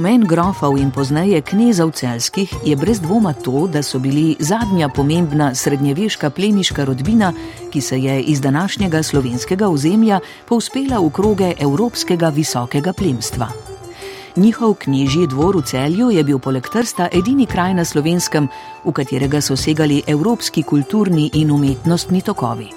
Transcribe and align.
Pomen 0.00 0.22
grofov 0.24 0.78
in 0.80 0.88
pozneje 0.88 1.44
knezov 1.44 1.92
celskih 1.92 2.48
je 2.64 2.72
brez 2.72 3.02
dvoma 3.04 3.34
to, 3.36 3.66
da 3.68 3.82
so 3.84 3.98
bili 4.00 4.32
zadnja 4.40 4.88
pomembna 4.88 5.50
srednjeveška 5.54 6.30
plemiška 6.30 6.86
rodbina, 6.88 7.34
ki 7.68 7.80
se 7.80 7.98
je 8.00 8.22
iz 8.22 8.40
današnjega 8.40 9.02
slovenskega 9.02 9.68
ozemlja 9.68 10.20
povzpela 10.48 11.04
v 11.04 11.10
kroge 11.12 11.52
evropskega 11.60 12.32
visokega 12.32 12.96
plemstva. 12.96 13.52
Njihov 14.36 14.74
knjižji 14.74 15.26
dvor 15.26 15.60
v 15.60 15.68
celju 15.68 16.10
je 16.10 16.24
bil 16.24 16.38
poleg 16.38 16.64
Trsta 16.72 17.12
edini 17.12 17.46
kraj 17.46 17.74
na 17.74 17.84
slovenskem, 17.84 18.48
v 18.84 18.92
katerega 18.92 19.40
so 19.40 19.56
segali 19.56 20.02
evropski 20.06 20.62
kulturni 20.62 21.30
in 21.34 21.50
umetnostni 21.50 22.22
tokovi. 22.22 22.72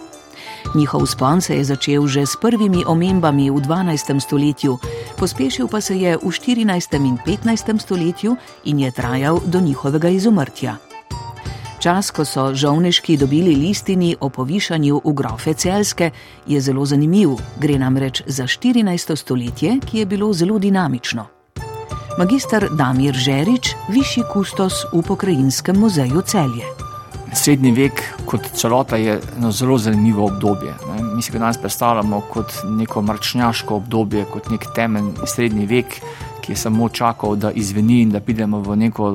Njihov 0.75 1.05
spon 1.05 1.41
se 1.41 1.55
je 1.55 1.63
začel 1.63 2.07
že 2.07 2.25
s 2.25 2.35
prvimi 2.35 2.83
omembami 2.87 3.51
v 3.51 3.61
12. 3.61 4.19
stoletju, 4.19 4.77
pospešil 5.23 5.71
pa 5.71 5.79
se 5.79 5.95
je 5.95 6.19
v 6.19 6.27
14. 6.27 6.67
in 6.99 7.15
15. 7.15 7.79
stoletju 7.79 8.35
in 8.67 8.79
je 8.79 8.91
trajal 8.91 9.39
do 9.45 9.61
njihovega 9.61 10.09
izumrtja. 10.09 10.75
Čas, 11.79 12.11
ko 12.11 12.25
so 12.25 12.51
žovneški 12.51 13.15
dobili 13.17 13.55
listini 13.55 14.15
o 14.19 14.29
povišanju 14.29 15.01
v 15.05 15.13
grofe 15.13 15.53
celske, 15.53 16.11
je 16.47 16.59
zelo 16.61 16.85
zanimiv. 16.85 17.39
Gre 17.55 17.79
namreč 17.79 18.23
za 18.27 18.43
14. 18.43 19.15
stoletje, 19.15 19.79
ki 19.79 20.03
je 20.03 20.05
bilo 20.05 20.33
zelo 20.33 20.59
dinamično. 20.59 21.25
Magistr 22.19 22.67
Damir 22.75 23.15
Žerič, 23.15 23.75
višji 23.89 24.23
kustos 24.33 24.83
v 24.93 25.01
pokrajinskem 25.07 25.79
muzeju 25.79 26.21
celje. 26.21 26.82
Srednji 27.33 27.71
vek 27.71 28.01
kot 28.25 28.45
celota 28.53 28.97
je 28.97 29.19
eno 29.37 29.51
zelo 29.51 29.77
zanimivo 29.77 30.25
obdobje. 30.25 30.73
Ne. 30.87 31.03
Mi 31.15 31.21
si 31.21 31.31
ga 31.31 31.39
danes 31.39 31.57
predstavljamo 31.57 32.21
kot 32.29 32.53
neko 32.63 33.01
mračnjaško 33.01 33.75
obdobje, 33.75 34.25
kot 34.25 34.49
nek 34.49 34.65
temen 34.75 35.11
srednji 35.25 35.65
vek, 35.65 35.97
ki 36.41 36.51
je 36.51 36.55
samo 36.55 36.89
čakal, 36.89 37.35
da 37.35 37.51
izveni 37.51 38.01
in 38.01 38.11
da 38.11 38.19
pridemo 38.19 38.59
v 38.59 38.75
neko 38.75 39.09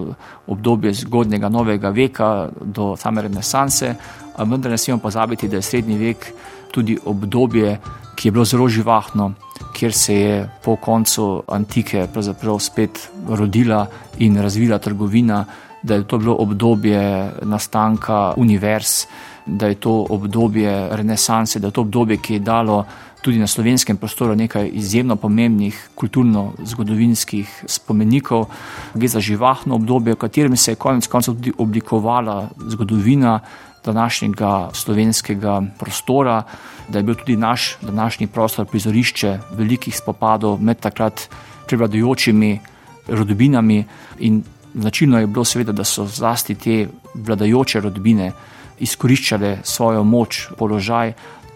obdobje 0.46 0.92
zgodnega 0.92 1.48
novega 1.48 1.88
veka 1.88 2.48
do 2.60 2.96
same 2.96 3.22
renesanse. 3.22 3.94
Vendar 4.38 4.70
ne 4.70 4.78
smemo 4.78 4.98
pozabiti, 4.98 5.48
da 5.48 5.56
je 5.56 5.62
srednji 5.62 5.98
vek 5.98 6.26
tudi 6.72 6.98
obdobje, 7.04 7.78
ki 8.16 8.28
je 8.28 8.32
bilo 8.32 8.44
zelo 8.44 8.68
živahno, 8.68 9.32
kjer 9.72 9.92
se 9.92 10.14
je 10.14 10.50
po 10.64 10.76
koncu 10.76 11.42
antike 11.48 12.08
spet 12.58 13.10
rodila 13.28 13.86
in 14.18 14.42
razvila 14.42 14.78
trgovina 14.78 15.44
da 15.82 15.94
je 15.94 16.04
to 16.04 16.18
bilo 16.18 16.34
obdobje 16.34 17.32
nastanka 17.42 18.34
univerz, 18.36 19.06
da 19.46 19.66
je 19.66 19.74
to 19.74 20.06
obdobje 20.10 20.88
renesanse, 20.90 21.58
da 21.58 21.66
je 21.66 21.72
to 21.72 21.80
obdobje, 21.80 22.16
ki 22.16 22.34
je 22.34 22.40
dalo 22.40 22.84
tudi 23.22 23.38
na 23.38 23.46
slovenskem 23.46 23.96
prostoru 23.96 24.34
nekaj 24.34 24.70
izjemno 24.72 25.16
pomembnih 25.16 25.90
kulturno-zgodovinskih 25.94 27.64
spomenikov. 27.66 28.46
Gre 28.94 29.08
za 29.08 29.20
živahno 29.20 29.74
obdobje, 29.74 30.14
v 30.14 30.16
katerem 30.16 30.56
se 30.56 30.72
je 30.72 30.76
konec 30.76 31.06
koncev 31.06 31.34
tudi 31.34 31.52
oblikovala 31.58 32.48
zgodovina 32.68 33.40
današnjega 33.84 34.70
slovenskega 34.72 35.62
prostora, 35.78 36.42
da 36.88 36.98
je 36.98 37.02
bil 37.02 37.14
tudi 37.14 37.36
naš 37.36 37.76
današnji 37.82 38.26
prostor 38.26 38.66
prizorišče 38.66 39.38
velikih 39.52 39.96
spopadov 39.96 40.62
med 40.62 40.80
takrat 40.80 41.28
prevladujočimi 41.66 42.60
rodbinami 43.08 43.84
in 44.18 44.42
Značilno 44.74 45.18
je 45.18 45.26
bilo, 45.26 45.44
seveda, 45.44 45.72
da 45.72 45.84
so 45.84 46.06
zlasti 46.06 46.54
te 46.54 46.88
vladajoče 47.14 47.80
rodbine 47.80 48.32
izkoriščale 48.80 49.58
svojo 49.64 50.04
moč, 50.04 50.48
položaj 50.58 51.12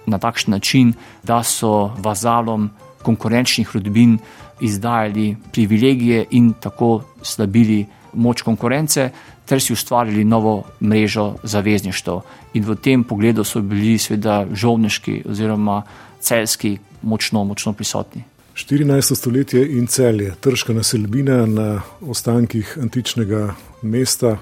na 0.06 0.18
takšen 0.18 0.50
način, 0.50 0.92
da 1.22 1.42
so 1.42 1.92
vazalom 1.98 2.70
konkurenčnih 3.02 3.74
rodbin 3.74 4.18
izdajali 4.60 5.36
privilegije 5.52 6.26
in 6.30 6.52
tako 6.52 7.02
slabili 7.22 7.86
moč 8.12 8.42
konkurence, 8.42 9.10
ter 9.46 9.60
si 9.60 9.72
ustvarili 9.72 10.24
novo 10.24 10.62
mrežo 10.80 11.34
zavezništva. 11.42 12.20
In 12.54 12.64
v 12.64 12.76
tem 12.76 13.04
pogledu 13.04 13.44
so 13.44 13.60
bili, 13.60 13.98
seveda, 13.98 14.46
žovneški 14.52 15.22
oziroma 15.28 15.82
celski 16.20 16.78
močno, 17.02 17.44
močno 17.44 17.72
prisotni. 17.72 18.24
14. 18.54 19.14
stoletje 19.14 19.78
in 19.78 19.86
celje, 19.86 20.34
trška 20.40 20.72
naselbina 20.72 21.46
na 21.46 21.82
ostankih 22.00 22.78
antičnega 22.82 23.54
mesta. 23.82 24.36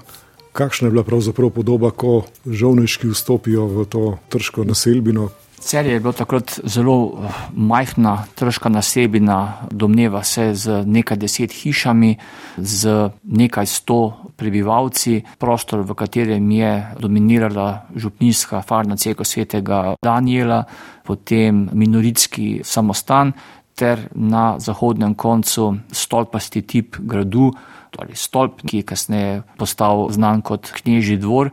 Kakšna 0.51 0.87
je 0.87 0.91
bila 0.91 1.03
pravzaprav 1.03 1.49
podoba, 1.49 1.91
ko 1.91 2.25
žovniški 2.45 3.07
vstopijo 3.07 3.65
v 3.65 3.85
to 3.85 4.17
trško 4.29 4.63
naselbino? 4.63 5.29
Celje 5.61 5.93
je 5.93 5.99
bilo 5.99 6.11
takrat 6.13 6.59
zelo 6.63 6.95
eh, 7.23 7.29
majhna, 7.53 8.25
trška 8.35 8.69
naselbina, 8.69 9.67
domneva 9.71 10.23
se 10.23 10.53
z 10.53 10.83
nekaj 10.85 11.17
deset 11.17 11.53
hišami, 11.53 12.15
z 12.57 13.09
nekaj 13.23 13.65
sto 13.65 14.17
prebivalci, 14.35 15.21
prostor, 15.39 15.85
v 15.85 15.95
katerem 15.95 16.51
je 16.51 16.71
dominirala 16.99 17.85
župnijska 17.95 18.61
farna 18.61 18.97
ceko 18.97 19.23
svetega 19.23 19.95
Daniela, 20.03 20.63
potem 21.05 21.69
minoritski 21.73 22.61
samostan 22.63 23.33
ter 23.75 24.09
na 24.15 24.59
zahodnem 24.59 25.15
koncu 25.15 25.75
stolpasti 25.91 26.61
tip 26.61 26.97
gradu, 26.99 27.51
torej 27.91 28.15
stolp, 28.15 28.61
ki 28.67 28.81
je 28.81 28.87
kasneje 28.87 29.33
postal 29.59 30.07
znan 30.11 30.41
kot 30.41 30.71
Knežji 30.71 31.17
dvor. 31.21 31.51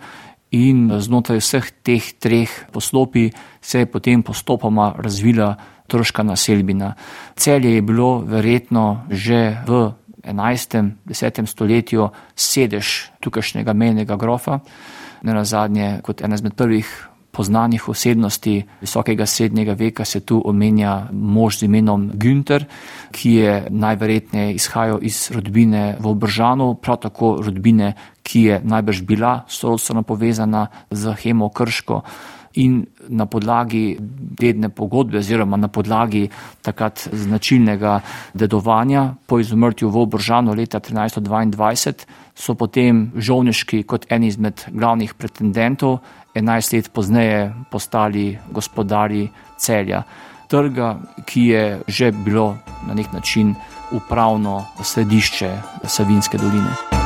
In 0.54 0.88
znotraj 0.88 1.42
vseh 1.42 1.66
teh 1.84 2.04
treh 2.16 2.48
poslopij 2.72 3.32
se 3.60 3.84
je 3.84 3.86
potem 3.86 4.22
postopoma 4.22 4.94
razvila 4.96 5.56
troška 5.88 6.22
naselbina. 6.22 6.94
Celje 7.36 7.74
je 7.74 7.82
bilo 7.82 8.20
verjetno 8.24 9.04
že 9.10 9.60
v 9.66 9.92
11. 10.24 11.04
10. 11.08 11.46
stoletju 11.46 12.08
sedež 12.36 13.10
tukajšnjega 13.20 13.72
menjega 13.72 14.16
grofa, 14.16 14.60
ne 15.22 15.32
na 15.34 15.44
zadnje 15.44 16.00
kot 16.04 16.20
ena 16.20 16.34
izmed 16.34 16.54
prvih 16.54 17.08
poznanih 17.38 17.88
osebnosti 17.88 18.64
visokega 18.80 19.26
srednjega 19.26 19.76
veka 19.78 20.04
se 20.04 20.20
tu 20.26 20.40
omenja 20.44 21.06
mož 21.12 21.60
z 21.60 21.68
imenom 21.68 22.10
Günther, 22.18 22.64
ki 23.14 23.34
je 23.34 23.52
najverjetneje 23.70 24.56
izhajal 24.58 24.98
iz 25.06 25.30
rodbine 25.30 25.96
v 26.00 26.10
Obržanu, 26.10 26.74
prav 26.82 26.98
tako 27.06 27.36
rodbine, 27.46 27.92
ki 28.26 28.42
je 28.42 28.60
najbrž 28.64 29.04
bila 29.06 29.44
sorodstveno 29.46 30.02
povezana 30.02 30.66
z 30.90 31.14
Hemo 31.22 31.48
Krško. 31.48 32.02
In 32.58 32.86
na 33.08 33.28
podlagi 33.30 33.96
dedne 34.40 34.68
pogodbe, 34.74 35.22
oziroma 35.22 35.56
na 35.56 35.68
podlagi 35.68 36.26
takrat 36.62 37.06
značilnega 37.12 38.00
dedovanja 38.34 39.14
po 39.26 39.38
izumrtju 39.38 39.90
v 39.94 40.02
Obržanu 40.02 40.58
leta 40.58 40.80
1322, 40.80 42.06
so 42.34 42.54
potem 42.54 43.12
žovniški 43.14 43.84
kot 43.86 44.10
en 44.10 44.26
izmed 44.26 44.64
glavnih 44.74 45.14
pretendentov 45.14 46.00
11 46.38 46.74
let 46.74 46.92
pozneje 46.92 47.54
postali 47.70 48.38
gospodari 48.50 49.28
celja, 49.56 50.02
trga, 50.48 50.96
ki 51.26 51.42
je 51.46 51.80
že 51.86 52.12
bilo 52.12 52.56
na 52.86 52.94
nek 52.94 53.12
način 53.12 53.54
upravno 53.90 54.64
središče 54.82 55.50
Savinske 55.84 56.38
doline. 56.38 56.98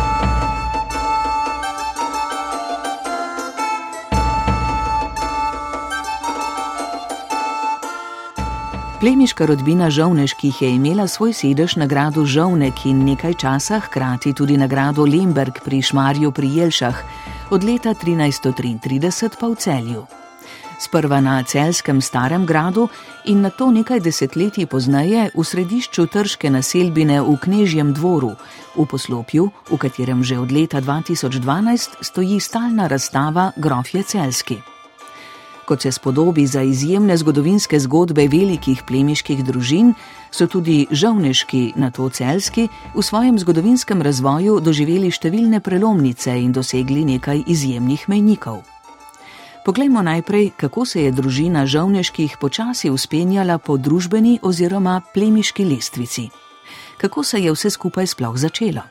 Plemiška 9.03 9.47
rodbina 9.47 9.91
Žovneških 9.91 10.63
je 10.63 10.69
imela 10.71 11.09
svoj 11.09 11.33
sedež 11.33 11.75
na 11.77 11.87
gradu 11.91 12.23
Žovnek 12.25 12.87
in 12.87 13.03
nekaj 13.05 13.35
časa 13.35 13.81
hkrati 13.81 14.31
tudi 14.33 14.55
na 14.57 14.67
gradu 14.71 15.03
Lemberg 15.03 15.59
pri 15.65 15.83
Šmarju 15.83 16.31
pri 16.31 16.47
Jelšah, 16.57 17.03
od 17.53 17.65
leta 17.65 17.93
1333 17.93 19.37
pa 19.37 19.47
v 19.53 19.55
celju. 19.61 20.03
Sprva 20.81 21.21
na 21.21 21.45
celskem 21.45 22.01
starem 22.01 22.47
gradu 22.47 22.89
in 23.29 23.45
na 23.45 23.51
to 23.53 23.69
nekaj 23.71 24.01
desetletij 24.01 24.67
pozneje 24.67 25.29
v 25.37 25.45
središču 25.45 26.09
trške 26.09 26.51
naselbine 26.51 27.21
v 27.21 27.37
Knežjem 27.37 27.93
dvoru, 27.93 28.33
v 28.75 28.83
poslopju, 28.89 29.53
v 29.69 29.77
katerem 29.77 30.25
že 30.25 30.41
od 30.41 30.49
leta 30.49 30.81
2012 30.81 32.01
stoji 32.01 32.41
stalna 32.41 32.89
razstava 32.89 33.53
Grofje 33.57 34.03
Celski. 34.03 34.59
Kot 35.69 35.83
se 35.83 35.93
spodobi 35.93 36.47
za 36.47 36.63
izjemne 36.63 37.17
zgodovinske 37.17 37.79
zgodbe 37.79 38.27
velikih 38.27 38.83
plemiških 38.83 39.45
družin, 39.45 39.95
so 40.33 40.47
tudi 40.49 40.87
žovneški, 40.91 41.73
na 41.77 41.91
to 41.91 42.09
celski, 42.09 42.69
v 42.95 43.03
svojem 43.03 43.39
zgodovinskem 43.39 44.03
razvoju 44.03 44.61
doživeli 44.61 45.13
številne 45.13 45.61
prelomnice 45.61 46.33
in 46.33 46.53
dosegli 46.53 47.05
nekaj 47.05 47.45
izjemnih 47.47 48.09
mejnikov. 48.09 48.63
Poglejmo 49.63 50.03
najprej, 50.03 50.51
kako 50.57 50.85
se 50.85 51.03
je 51.03 51.13
družina 51.13 51.67
žovneških 51.67 52.37
počasi 52.41 52.91
uspenjala 52.91 53.59
po 53.59 53.77
družbeni 53.77 54.41
oziroma 54.43 55.01
plemiški 55.15 55.65
lestvici. 55.65 56.31
Kako 56.99 57.23
se 57.23 57.39
je 57.39 57.53
vse 57.53 57.71
skupaj 57.71 58.07
sploh 58.07 58.35
začelo? 58.35 58.83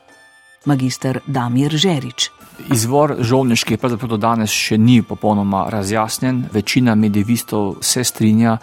Magister 0.64 1.20
Damir 1.26 1.76
Žerič. 1.76 2.30
Izvor 2.72 3.16
žovniških 3.20 3.78
pravzaprav 3.78 4.14
do 4.14 4.16
danes 4.16 4.50
še 4.54 4.78
ni 4.78 5.02
popolnoma 5.02 5.66
razjasnjen. 5.68 6.44
Večina 6.52 6.94
medivistov 6.94 7.82
se 7.82 8.04
strinja, 8.04 8.58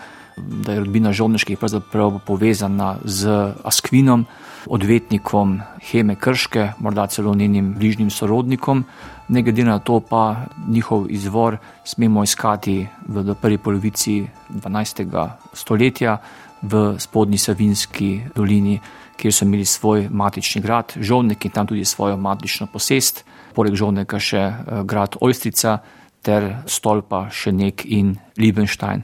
da 0.47 0.73
je 0.73 0.79
rodbina 0.79 1.13
Žovneških 1.13 1.57
pravzaprav 1.57 2.19
povezana 2.25 2.97
z 3.03 3.53
Askvinom, 3.63 4.25
odvetnikom 4.65 5.61
Heme 5.91 6.15
Krške, 6.15 6.71
morda 6.79 7.07
celo 7.07 7.35
njenim 7.35 7.73
bližnjim 7.73 8.09
sorodnikom. 8.09 8.83
Ne 9.27 9.41
glede 9.41 9.63
na 9.63 9.79
to, 9.79 9.99
pa 9.99 10.45
njihov 10.67 11.05
izvor 11.09 11.57
smemo 11.83 12.23
iskati 12.23 12.87
v 13.07 13.35
prvi 13.41 13.57
polovici 13.57 14.27
12. 14.49 15.29
stoletja 15.53 16.17
v 16.61 16.95
spodnji 16.99 17.37
Savinski 17.37 18.21
dolini, 18.35 18.79
kjer 19.17 19.33
so 19.33 19.45
imeli 19.45 19.65
svoj 19.65 20.07
matični 20.11 20.61
grad, 20.61 20.93
Žovnek 20.99 21.45
in 21.45 21.51
tam 21.51 21.67
tudi 21.67 21.85
svojo 21.85 22.17
matično 22.17 22.67
posest, 22.67 23.25
poleg 23.55 23.75
Žovneka 23.75 24.19
še 24.19 24.39
eh, 24.39 24.83
grad 24.83 25.15
Ojstrica 25.21 25.79
ter 26.21 26.55
stolpa 26.67 27.27
še 27.31 27.51
nek 27.51 27.85
in 27.85 28.15
Liebenstein. 28.37 29.03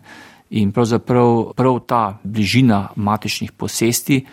In 0.50 0.72
pravzaprav 0.72 1.54
prav 1.56 1.80
ta 1.88 2.20
bližina 2.24 2.90
matičnih 2.96 3.52
posesti 3.52 4.26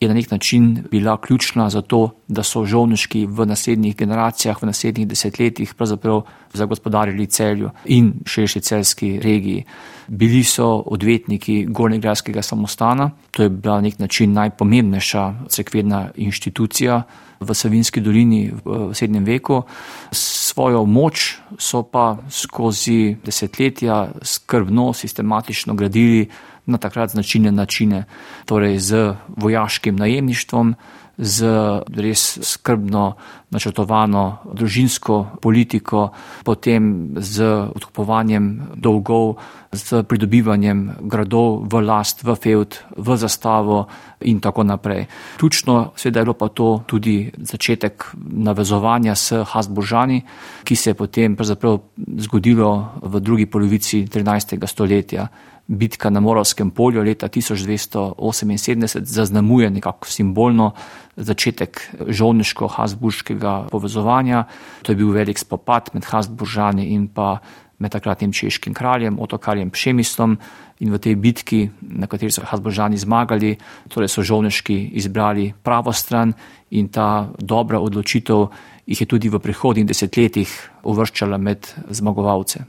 je 0.00 0.08
na 0.08 0.14
nek 0.14 0.30
način 0.30 0.84
bila 0.90 1.16
ključna 1.20 1.70
za 1.70 1.82
to, 1.82 2.10
da 2.30 2.42
so 2.46 2.62
žovniški 2.64 3.24
v 3.26 3.46
naslednjih 3.46 3.96
generacijah, 3.96 4.58
v 4.62 4.70
naslednjih 4.70 5.08
desetletjih 5.10 5.74
pravzaprav 5.74 6.22
zagospodarili 6.54 7.26
celju 7.26 7.70
in 7.84 8.12
širši 8.26 8.60
celski 8.60 9.10
regiji. 9.22 9.64
Bili 10.06 10.44
so 10.44 10.68
odvetniki 10.86 11.64
Gornjegradskega 11.68 12.42
samostana, 12.42 13.10
to 13.30 13.42
je 13.42 13.48
bila 13.48 13.80
na 13.80 13.88
nek 13.88 13.98
način 13.98 14.32
najpomembnejša 14.32 15.24
cerkvena 15.48 16.08
inštitucija 16.16 17.02
v 17.40 17.54
Savinski 17.54 18.00
dolini 18.00 18.52
v 18.64 18.94
srednjem 18.94 19.24
veku. 19.24 19.62
Svojo 20.12 20.84
moč 20.84 21.38
so 21.58 21.82
pa 21.82 22.18
skozi 22.30 23.16
desetletja 23.24 24.08
skrbno, 24.22 24.92
sistematično 24.92 25.74
gradili 25.74 26.28
na 26.66 26.78
takrat 26.78 27.10
značilne 27.10 27.52
načine, 27.52 28.04
torej 28.44 28.78
z 28.78 29.14
vojaškim 29.36 29.96
najemništvom, 29.96 30.74
z 31.20 31.44
res 32.00 32.40
skrbno 32.40 33.04
načrtovano 33.52 34.40
družinsko 34.56 35.36
politiko, 35.42 36.08
potem 36.44 37.12
z 37.20 37.44
odkupovanjem 37.76 38.76
dolgov, 38.80 39.36
z 39.70 40.02
pridobivanjem 40.02 41.04
gradov 41.04 41.68
v 41.68 41.82
last, 41.84 42.24
v 42.24 42.34
feud, 42.34 42.78
v 42.96 43.16
zastavo 43.20 43.84
in 44.24 44.40
tako 44.40 44.64
naprej. 44.64 45.06
Ključno 45.36 45.92
seveda 45.96 46.20
je 46.20 46.24
bilo 46.24 46.38
pa 46.40 46.48
to 46.48 46.82
tudi 46.86 47.30
začetek 47.36 48.16
navezovanja 48.16 49.14
s 49.14 49.44
Hasburžani, 49.44 50.22
ki 50.64 50.76
se 50.76 50.90
je 50.90 50.94
potem 50.94 51.36
zgodilo 52.16 52.96
v 53.02 53.20
drugi 53.20 53.46
polovici 53.46 54.06
13. 54.06 54.56
stoletja 54.66 55.28
bitka 55.70 56.10
na 56.10 56.20
Moravskem 56.20 56.70
polju 56.70 57.02
leta 57.02 57.28
1278 57.28 59.04
zaznamuje 59.04 59.70
nekako 59.70 60.08
simbolno 60.08 60.72
začetek 61.16 61.94
žovniško-hasburškega 62.06 63.68
povezovanja. 63.70 64.44
To 64.82 64.92
je 64.92 64.96
bil 64.96 65.10
velik 65.14 65.38
spopad 65.38 65.90
med 65.94 66.04
Hasburžani 66.04 66.84
in 66.90 67.08
pa 67.08 67.38
med 67.78 67.92
takratnim 67.92 68.32
češkim 68.32 68.74
kraljem, 68.74 69.18
otokarjem 69.20 69.70
Pšemistom. 69.70 70.38
In 70.80 70.92
v 70.92 70.98
tej 70.98 71.14
bitki, 71.14 71.70
na 71.80 72.06
kateri 72.06 72.32
so 72.32 72.42
Hasburžani 72.44 72.96
zmagali, 72.98 73.56
torej 73.88 74.08
so 74.08 74.22
žovniški 74.24 74.96
izbrali 74.96 75.52
pravo 75.62 75.92
stran 75.92 76.32
in 76.70 76.88
ta 76.88 77.28
dobra 77.38 77.80
odločitev 77.80 78.48
jih 78.86 79.00
je 79.00 79.06
tudi 79.06 79.28
v 79.28 79.38
prihodnjih 79.38 79.86
desetletjih 79.86 80.50
uvrščala 80.82 81.38
med 81.38 81.68
zmagovalce. 81.90 82.64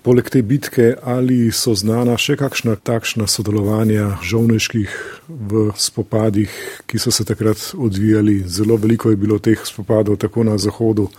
Poleg 0.00 0.30
te 0.32 0.40
bitke, 0.40 0.94
ali 1.04 1.50
so 1.52 1.74
znana 1.76 2.14
še 2.16 2.38
kakšna 2.40 2.78
takšna 2.88 3.26
sodelovanja 3.28 4.14
žovniških 4.24 4.94
v 5.28 5.66
spopadih, 5.76 6.54
ki 6.88 7.00
so 7.02 7.12
se 7.12 7.26
takrat 7.28 7.74
odvijali? 7.76 8.38
Zelo 8.48 8.78
veliko 8.80 9.12
je 9.12 9.20
bilo 9.20 9.36
teh 9.38 9.60
spopadov, 9.60 10.16
tako 10.24 10.46
na 10.48 10.56
zahodu, 10.56 11.10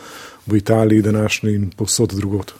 v 0.50 0.58
Italiji, 0.58 1.06
današnji 1.06 1.54
in 1.54 1.70
posod 1.78 2.18
drugot. 2.18 2.56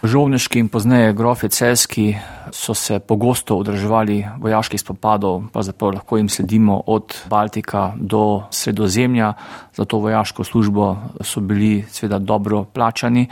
Žovniški 0.00 0.62
in 0.62 0.68
pozneje 0.72 1.12
grofi 1.12 1.48
celski 1.52 2.14
so 2.56 2.72
se 2.74 2.98
pogosto 3.04 3.58
odraževali 3.60 4.24
vojaških 4.40 4.80
spopadov, 4.80 5.42
pravzaprav 5.52 5.92
lahko 5.94 6.16
jim 6.16 6.28
sledimo 6.28 6.78
od 6.86 7.16
Baltika 7.28 7.92
do 7.96 8.42
Sredozemlja, 8.50 9.34
za 9.76 9.84
to 9.84 9.98
vojaško 9.98 10.44
službo 10.44 10.96
so 11.20 11.40
bili 11.40 11.84
seveda 11.90 12.18
dobro 12.18 12.64
plačani. 12.64 13.26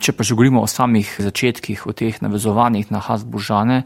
Če 0.00 0.12
pa 0.12 0.22
že 0.22 0.36
govorimo 0.36 0.60
o 0.60 0.68
samih 0.68 1.16
začetkih, 1.18 1.86
o 1.86 1.96
teh 1.96 2.20
navezovanjih 2.22 2.92
na 2.92 3.00
Hasburžane, 3.00 3.82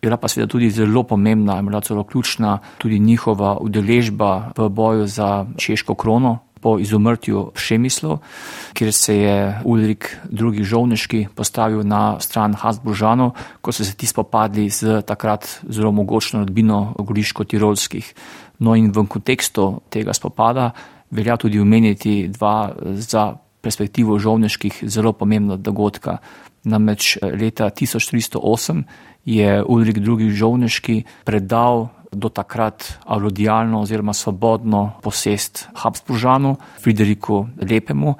je 0.00 0.06
bila 0.08 0.16
pa 0.16 0.28
seveda 0.28 0.48
tudi 0.48 0.70
zelo 0.70 1.02
pomembna 1.02 1.58
in 1.58 1.66
bila 1.66 1.80
celo 1.80 2.04
ključna 2.04 2.58
tudi 2.78 2.98
njihova 2.98 3.58
udeležba 3.60 4.52
v 4.56 4.68
boju 4.68 5.06
za 5.06 5.46
češko 5.56 5.94
krono, 5.94 6.38
po 6.60 6.78
izumrtju 6.78 7.52
Šemislov, 7.54 8.18
kjer 8.72 8.92
se 8.92 9.16
je 9.16 9.60
Ulrik 9.64 10.16
II. 10.30 10.64
Žovneški 10.64 11.26
postavil 11.34 11.82
na 11.86 12.20
stran 12.20 12.54
Hasburžanov, 12.54 13.32
ko 13.60 13.72
so 13.72 13.84
se 13.84 13.96
ti 13.96 14.06
spopadli 14.06 14.68
z 14.70 15.02
takrat 15.06 15.60
zelo 15.68 15.92
mogočno 15.92 16.40
rodbino 16.40 16.94
Goriško-Tirolskih. 16.98 18.12
No 18.58 18.74
in 18.74 18.90
v 18.92 19.06
kontekstu 19.06 19.80
tega 19.90 20.12
spopada 20.12 20.70
velja 21.10 21.36
tudi 21.36 21.60
omeniti 21.60 22.28
dva 22.28 22.74
za 22.98 23.36
perspektivo 23.60 24.18
žovneških 24.18 24.84
zelo 24.86 25.12
pomembna 25.12 25.56
dogodka. 25.56 26.18
Namreč 26.64 27.18
leta 27.22 27.70
1308 27.70 28.82
je 29.24 29.62
Ulrik 29.64 29.96
II. 29.96 30.30
Žovneški 30.30 31.04
predal 31.24 31.88
do 32.12 32.28
takrat 32.28 32.98
aurodijalno 33.04 33.80
oziroma 33.80 34.12
svobodno 34.12 35.00
posest 35.02 35.68
Habsburžanu, 35.74 36.56
Frideriku 36.82 37.46
Lepemu 37.70 38.14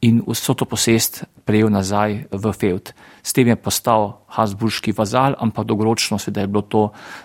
in 0.00 0.20
vso 0.26 0.54
to 0.54 0.64
posest 0.64 1.24
prejel 1.44 1.72
nazaj 1.72 2.28
v 2.32 2.52
Feud. 2.52 2.92
S 3.22 3.32
tem 3.32 3.48
je 3.48 3.56
postal 3.56 4.20
Habsburški 4.32 4.92
vazal, 4.92 5.36
ampak 5.38 5.64
dolgoročno 5.64 6.18
se 6.18 6.30
da 6.30 6.40
je 6.40 6.46
bilo 6.46 6.62
to 6.62 6.82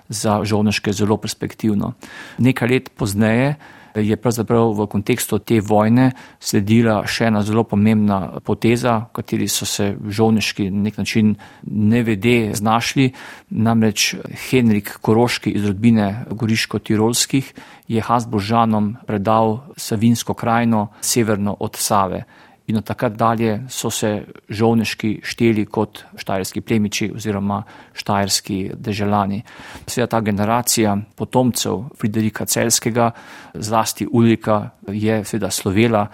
za 0.10 0.44
žovneške 0.44 0.94
zelo 0.94 1.18
perspektivno. 1.18 1.94
Nekaj 2.38 2.68
let 2.68 2.90
pozneje 2.96 3.56
je 3.96 4.18
pravzaprav 4.18 4.74
v 4.74 4.88
kontekstu 4.88 5.40
te 5.40 5.60
vojne 5.62 6.12
sledila 6.40 7.02
še 7.08 7.30
ena 7.30 7.42
zelo 7.44 7.64
pomembna 7.64 8.40
poteza, 8.46 8.98
v 9.10 9.20
kateri 9.20 9.48
so 9.48 9.66
se 9.66 9.96
žovniški 9.96 10.70
na 10.72 10.84
nek 10.90 10.98
način 10.98 11.36
nevede 11.64 12.52
znašli. 12.54 13.12
Namreč 13.50 14.16
Henrik 14.50 14.98
Koroški 15.02 15.52
iz 15.52 15.66
rodbine 15.68 16.26
Goriško-Tirolskih 16.30 17.54
je 17.88 18.02
Hasbožanom 18.02 18.96
predal 19.08 19.60
Savinsko 19.78 20.34
krajino 20.34 20.88
severno 21.02 21.56
od 21.60 21.76
Save 21.76 22.24
in 22.70 22.78
od 22.78 22.86
takrat 22.86 23.16
dalje 23.18 23.64
so 23.70 23.90
se 23.90 24.26
žovniški 24.50 25.20
šteli 25.26 25.66
kot 25.66 26.04
štajerski 26.18 26.62
plemiči 26.62 27.10
oziroma 27.16 27.64
štajerski 27.94 28.60
deželani. 28.78 29.42
Sveda 29.88 30.08
ta 30.08 30.22
generacija 30.22 30.98
potomcev 31.16 31.90
Friderika 31.98 32.46
Celskega, 32.46 33.12
zlasti 33.54 34.08
Ulrika, 34.12 34.70
je 34.88 35.24
seveda 35.26 35.50
slovela 35.52 36.08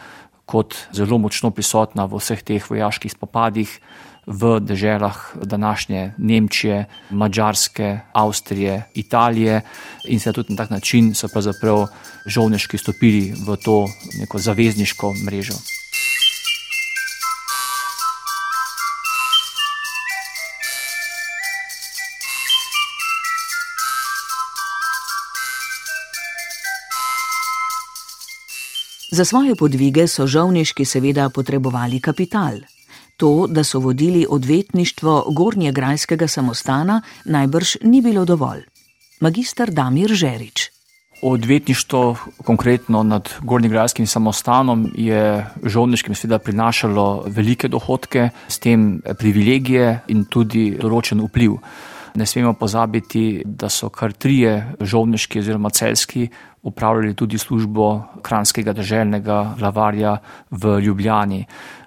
kot 0.45 0.75
zelo 0.93 1.17
močno 1.17 1.51
prisotna 1.51 2.05
v 2.05 2.21
vseh 2.21 2.43
teh 2.43 2.69
vojaških 2.69 3.12
spopadih 3.12 3.79
v 4.25 4.59
deželah 4.59 5.35
današnje 5.43 6.13
Nemčije, 6.17 6.85
Mačarske, 7.12 8.00
Avstrije, 8.13 8.83
Italije 8.93 9.62
in 10.07 10.19
se 10.19 10.33
tudi 10.33 10.53
na 10.53 10.57
tak 10.57 10.69
način 10.69 11.13
so 11.15 11.27
pravzaprav 11.27 11.88
žovniški 12.25 12.77
stopili 12.77 13.33
v 13.47 13.57
to 13.57 13.85
neko 14.19 14.39
zavezniško 14.39 15.13
mrežo. 15.25 15.85
Za 29.15 29.24
svoje 29.25 29.55
podvige 29.55 30.10
so 30.12 30.25
žovniški 30.27 30.84
seveda 30.86 31.29
potrebovali 31.31 32.01
kapital. 32.03 32.57
To, 33.17 33.48
da 33.48 33.63
so 33.63 33.79
vodili 33.79 34.25
odvetništvo 34.29 35.31
Gornjegrajskega 35.31 36.27
samostana, 36.27 37.01
najbrž 37.25 37.77
ni 37.84 38.01
bilo 38.01 38.25
dovolj. 38.25 38.65
Magistr 39.22 39.72
Damir 39.72 40.12
Žerič. 40.13 40.67
Odvetništvo, 41.22 42.17
konkretno 42.43 43.03
nad 43.03 43.29
Gornjegrajskim 43.39 44.07
samostanom, 44.07 44.91
je 44.95 45.45
žovniškim 45.63 46.15
seveda 46.15 46.39
prinašalo 46.39 47.24
velike 47.27 47.67
dohodke, 47.67 48.29
s 48.48 48.60
tem 48.60 49.00
privilegije 49.19 50.01
in 50.07 50.25
tudi 50.25 50.74
določen 50.81 51.24
vpliv. 51.24 51.55
Ne 52.15 52.25
smemo 52.25 52.53
pozabiti, 52.53 53.43
da 53.45 53.69
so 53.69 53.88
kar 53.89 54.12
trije 54.12 54.75
žovneški 54.79 55.39
oziroma 55.39 55.69
celski 55.69 56.27
upravljali 56.65 57.13
tudi 57.13 57.38
službo 57.38 58.03
kranskega 58.22 58.74
državnega 58.74 59.55
glavarja 59.57 60.17
v 60.51 60.79
Ljubljani. 60.81 61.45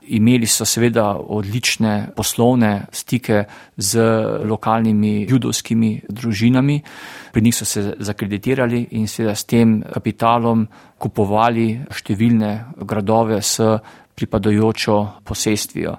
Imeli 0.09 0.47
so 0.47 0.65
seveda 0.65 1.17
odlične 1.19 2.09
poslovne 2.17 2.87
stike 2.93 3.45
z 3.77 4.01
lokalnimi 4.49 5.27
judovskimi 5.29 5.91
družinami, 6.09 6.81
pri 7.33 7.43
njih 7.43 7.57
so 7.57 7.65
se 7.65 7.95
zakreditirali 7.99 8.87
in 8.91 9.09
seveda 9.09 9.35
s 9.35 9.45
tem 9.45 9.83
kapitalom 9.83 10.67
kupovali 10.99 11.69
številne 11.91 12.53
gradove 12.79 13.43
s 13.43 13.61
pripadajočo 14.15 14.97
posestvijo. 15.25 15.97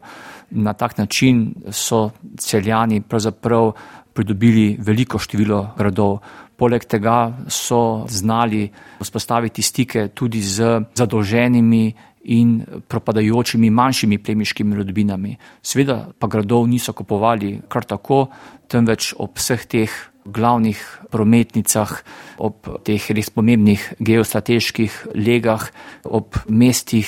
Na 0.52 0.74
tak 0.74 0.98
način 0.98 1.54
so 1.70 2.10
celjani 2.38 3.02
pravzaprav 3.02 3.74
pridobili 4.14 4.78
veliko 4.80 5.20
število 5.20 5.74
gradov. 5.78 6.20
Poleg 6.60 6.84
tega 6.86 7.32
so 7.48 8.04
znali 8.12 8.68
vzpostaviti 9.00 9.64
stike 9.64 10.10
tudi 10.12 10.42
z 10.44 10.82
zadolženimi 10.94 11.94
in 12.24 12.66
propadajočimi 12.88 13.70
manjšimi 13.70 14.18
plemiškimi 14.18 14.76
rodbinami. 14.76 15.38
Sveda 15.62 16.12
pa 16.20 16.28
gradov 16.28 16.68
niso 16.68 16.94
kupovali 16.94 17.62
kar 17.72 17.88
tako, 17.88 18.28
temveč 18.68 19.14
ob 19.18 19.40
vseh 19.40 19.66
teh 19.66 19.92
glavnih 20.26 20.80
prometnicah, 21.10 21.94
ob 22.38 22.68
teh 22.84 23.02
res 23.16 23.32
pomembnih 23.34 23.96
geostrateških 24.00 25.16
legah, 25.16 25.64
ob 26.04 26.38
mestih, 26.52 27.08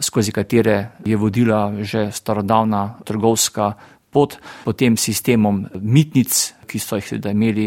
skozi 0.00 0.32
katere 0.32 0.98
je 1.04 1.16
vodila 1.16 1.72
že 1.80 2.10
starodavna 2.12 2.98
trgovska 3.04 3.74
pot, 4.16 4.38
potem 4.64 4.96
sistemom 4.96 5.66
mitnic, 5.76 6.32
ki 6.66 6.80
so 6.82 6.96
jih 6.98 7.04
sedaj 7.06 7.34
imeli 7.36 7.66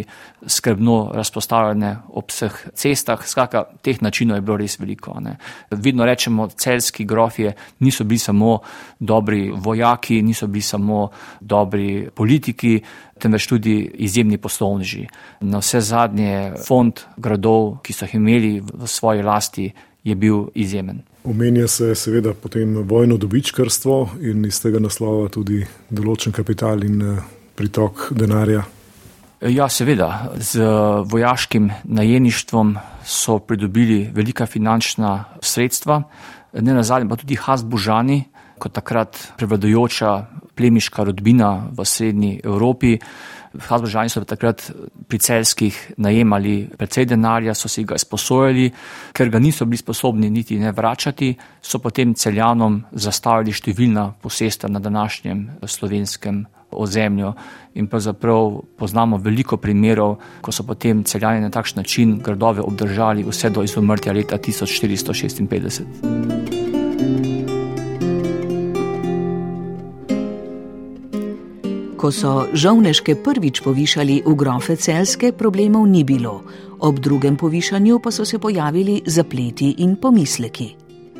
skrbno 0.50 0.96
razpostavljene 1.16 1.92
ob 2.20 2.32
vseh 2.34 2.56
cestah. 2.76 3.22
Skratka, 3.28 3.64
teh 3.86 4.02
načinov 4.04 4.40
je 4.40 4.46
bilo 4.48 4.58
res 4.60 4.80
veliko. 4.82 5.14
Ne. 5.24 5.38
Vidno 5.72 6.08
rečemo, 6.10 6.50
celski 6.50 7.06
grofje 7.08 7.54
niso 7.86 8.04
bili 8.04 8.20
samo 8.20 8.58
dobri 9.00 9.52
vojaki, 9.56 10.22
niso 10.26 10.48
bili 10.48 10.66
samo 10.66 11.10
dobri 11.40 12.10
politiki, 12.16 12.80
temveč 13.20 13.48
tudi 13.48 13.78
izjemni 14.08 14.38
poslovneži. 14.42 15.06
Na 15.42 15.62
vse 15.64 15.82
zadnje 15.86 16.34
fond 16.68 17.06
gradov, 17.18 17.78
ki 17.84 17.94
so 17.94 18.10
jih 18.10 18.18
imeli 18.20 18.58
v 18.60 18.90
svoji 18.90 19.24
lasti, 19.24 19.70
je 20.04 20.16
bil 20.16 20.46
izjemen. 20.56 21.02
Omenja 21.24 21.68
se 21.68 21.96
seveda 21.96 22.34
potem 22.34 22.78
vojno 22.88 23.18
dobičkarstvo 23.18 24.10
in 24.22 24.46
iz 24.46 24.62
tega 24.62 24.80
naslova 24.80 25.28
tudi 25.30 25.62
določen 25.90 26.34
kapital 26.34 26.84
in 26.84 27.02
eh, 27.02 27.24
pritok 27.56 28.10
denarja. 28.16 28.64
Ja, 29.40 29.70
seveda, 29.72 30.34
z 30.36 30.60
vojaškim 31.08 31.70
najeništvom 31.84 32.74
so 33.08 33.38
pridobili 33.40 34.10
velika 34.14 34.46
finančna 34.46 35.14
sredstva, 35.42 36.02
ne 36.60 36.74
nazadnje 36.74 37.08
pa 37.10 37.16
tudi 37.16 37.38
Hasbužani, 37.40 38.24
kot 38.60 38.76
takrat 38.76 39.16
prevladujoča 39.40 40.12
plemiška 40.60 41.04
rodbina 41.08 41.70
v 41.72 41.86
srednji 41.88 42.42
Evropi. 42.44 42.98
Habsburžani 43.50 44.10
so 44.10 44.22
takrat 44.30 44.62
pri 45.08 45.20
celskih 45.20 45.78
najemali 45.98 46.70
precej 46.78 47.08
denarja, 47.10 47.56
so 47.58 47.68
si 47.68 47.84
ga 47.84 47.98
izposojali, 47.98 48.70
ker 49.14 49.30
ga 49.30 49.40
niso 49.40 49.66
bili 49.66 49.82
sposobni 49.82 50.30
niti 50.30 50.60
ne 50.60 50.72
vračati, 50.72 51.34
so 51.62 51.82
potem 51.82 52.14
celjanom 52.14 52.84
zastavili 52.92 53.56
številna 53.56 54.12
posesta 54.22 54.70
na 54.70 54.80
današnjem 54.80 55.48
slovenskem 55.66 56.46
ozemlju. 56.72 57.34
In 57.74 57.88
pravzaprav 57.88 58.62
poznamo 58.78 59.18
veliko 59.18 59.58
primerov, 59.58 60.18
ko 60.42 60.52
so 60.52 60.64
potem 60.64 61.04
celjani 61.04 61.42
na 61.42 61.50
takšen 61.50 61.82
način 61.82 62.20
gradove 62.24 62.62
obdržali 62.62 63.24
vse 63.24 63.50
do 63.50 63.64
izumrtja 63.64 64.14
leta 64.14 64.38
1456. 64.38 66.39
Ko 72.00 72.16
so 72.16 72.48
žovneške 72.56 73.20
prvič 73.20 73.60
povišali 73.60 74.24
v 74.24 74.32
grofe 74.40 74.80
celske, 74.80 75.36
problemov 75.36 75.84
ni 75.84 76.08
bilo, 76.08 76.48
ob 76.80 76.96
drugem 76.96 77.36
povišanju 77.36 78.00
pa 78.00 78.08
so 78.08 78.24
se 78.24 78.40
pojavili 78.40 79.04
zapleti 79.04 79.84
in 79.84 80.00
pomisleki. 80.00 80.76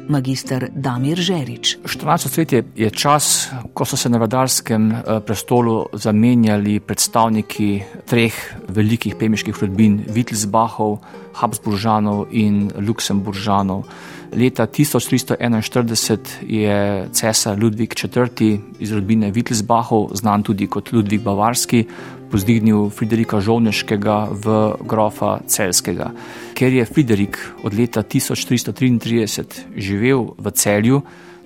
Magistr 0.08 0.72
Damir 0.72 1.20
Žerič. 1.20 1.84
14. 1.84 2.32
stoletje 2.32 2.64
je 2.80 2.90
čas, 2.90 3.52
ko 3.76 3.84
so 3.86 4.00
se 4.00 4.10
na 4.10 4.18
vladarskem 4.18 4.92
eh, 4.92 5.20
prestolu 5.20 5.92
zamenjali 5.94 6.80
predstavniki 6.80 7.84
treh 8.08 8.34
velikih 8.72 9.20
pemiških 9.20 9.60
rodbin: 9.60 10.00
Wittelsbachov, 10.08 10.98
Habsburžanov 11.44 12.32
in 12.32 12.72
Luksemburžanov. 12.88 13.84
Leta 14.32 14.68
1341 14.68 16.20
je 16.48 17.08
cesar 17.12 17.58
Ludvik 17.64 17.94
IV. 18.04 18.60
iz 18.80 18.92
rodbine 18.92 19.32
Wittelsbachov, 19.32 20.14
znan 20.14 20.44
tudi 20.44 20.68
kot 20.68 20.92
Ludvik 20.94 21.22
Bavarski, 21.22 21.86
pozdignil 22.32 22.90
Friderika 22.90 23.42
Žovneškega 23.42 24.30
v 24.32 24.76
grofa 24.86 25.40
Celskega. 25.48 26.12
Ker 26.54 26.74
je 26.74 26.86
Friderik 26.86 27.38
od 27.64 27.74
leta 27.74 28.04
1333 28.04 29.74
živel 29.76 30.38
v 30.38 30.52
celju, 30.52 31.02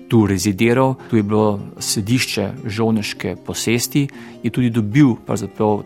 tu 0.08 0.26
rezidiral, 0.26 0.94
tu 1.10 1.16
je 1.16 1.22
bilo 1.22 1.60
sedišče 1.78 2.50
žovneške 2.66 3.36
posesti, 3.46 4.08
je 4.42 4.50
tudi 4.50 4.70
dobil 4.70 5.16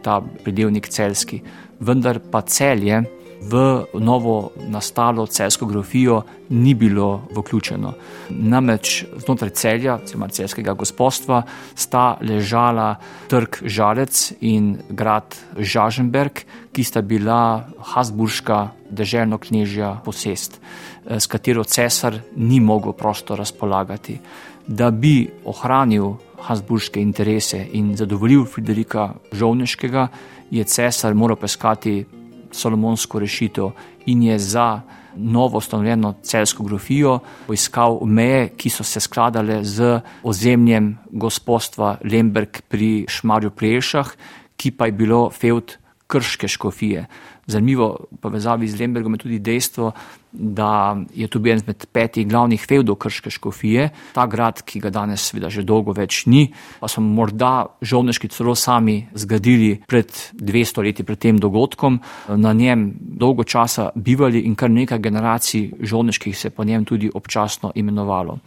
ta 0.02 0.20
predelnik 0.44 0.88
celski. 0.88 1.40
Vendar 1.80 2.18
pa 2.18 2.42
celje 2.42 3.04
v 3.40 3.84
novo 3.94 4.50
nastalo 4.68 5.26
celsko 5.26 5.66
grofijo 5.66 6.22
ni 6.48 6.74
bilo 6.74 7.22
vključeno. 7.36 7.92
Namreč 8.30 9.04
znotraj 9.16 9.50
celja, 9.50 9.98
oziroma 10.02 10.28
celskega 10.28 10.72
gospodstva, 10.72 11.42
sta 11.74 12.18
ležala 12.20 12.96
trg 13.28 13.62
Žalec 13.62 14.32
in 14.40 14.76
grad 14.90 15.36
Žaženberg, 15.58 16.42
ki 16.72 16.84
sta 16.84 17.02
bila 17.02 17.68
Hasburška 17.78 18.68
državno 18.90 19.38
knježja 19.38 20.00
posest, 20.04 20.60
s 21.06 21.26
katero 21.26 21.64
cesar 21.64 22.18
ni 22.36 22.60
mogel 22.60 22.92
prosto 22.92 23.36
razpolagati. 23.36 24.18
Da 24.66 24.90
bi 24.90 25.30
ohranil 25.44 26.16
Hasburške 26.40 27.00
interese 27.00 27.66
in 27.72 27.96
zadovoljil 27.96 28.44
Friderika 28.44 29.14
Žovneškega, 29.32 30.08
je 30.50 30.64
cesar 30.64 31.14
moral 31.14 31.36
poiskati 31.36 32.04
solomonsko 32.52 33.18
rešitev 33.18 33.70
in 34.06 34.22
je 34.22 34.38
za 34.38 34.80
novo 35.16 35.58
ustanovljeno 35.58 36.14
celsko 36.22 36.62
grofijo 36.62 37.18
poiskal 37.46 37.98
meje, 38.04 38.48
ki 38.56 38.70
so 38.70 38.84
se 38.84 39.00
skladale 39.00 39.64
z 39.64 40.00
ozemljem 40.22 40.98
gospodstva 41.10 41.98
Lemberg 42.04 42.62
pri 42.68 43.06
Šmarju 43.08 43.50
Prejšah, 43.50 44.12
ki 44.56 44.70
pa 44.70 44.86
je 44.86 44.92
bilo 44.92 45.30
feud 45.30 45.76
krške 46.06 46.48
škofije. 46.48 47.06
Zanimivo 47.46 48.06
povezavi 48.20 48.68
z 48.68 48.80
Lembergom 48.80 49.14
je 49.14 49.18
tudi 49.18 49.38
dejstvo, 49.38 49.92
da 50.38 50.96
je 51.14 51.26
tu 51.26 51.38
bil 51.42 51.52
en 51.52 51.58
izmed 51.58 51.86
petih 51.92 52.28
glavnih 52.28 52.62
feudov 52.68 52.96
krške 53.02 53.30
škofije. 53.30 53.88
Ta 54.14 54.26
grad, 54.26 54.62
ki 54.62 54.80
ga 54.80 54.90
danes 54.94 55.28
seveda 55.28 55.50
že 55.50 55.66
dolgo 55.66 55.92
več 55.92 56.24
ni, 56.26 56.46
pa 56.80 56.88
so 56.88 57.02
morda 57.02 57.66
žovneški 57.82 58.30
celo 58.32 58.54
sami 58.54 59.00
zgradili 59.14 59.82
pred 59.86 60.12
200 60.38 60.84
leti 60.84 61.04
pred 61.04 61.18
tem 61.18 61.38
dogodkom. 61.38 62.00
Na 62.28 62.52
njem 62.52 62.92
dolgo 63.00 63.44
časa 63.44 63.90
bivali 63.94 64.46
in 64.46 64.54
kar 64.54 64.70
nekaj 64.70 64.98
generacij 64.98 65.70
žovneških 65.80 66.38
se 66.38 66.50
po 66.50 66.64
njem 66.64 66.84
tudi 66.84 67.10
občasno 67.14 67.72
imenovalo. 67.74 68.38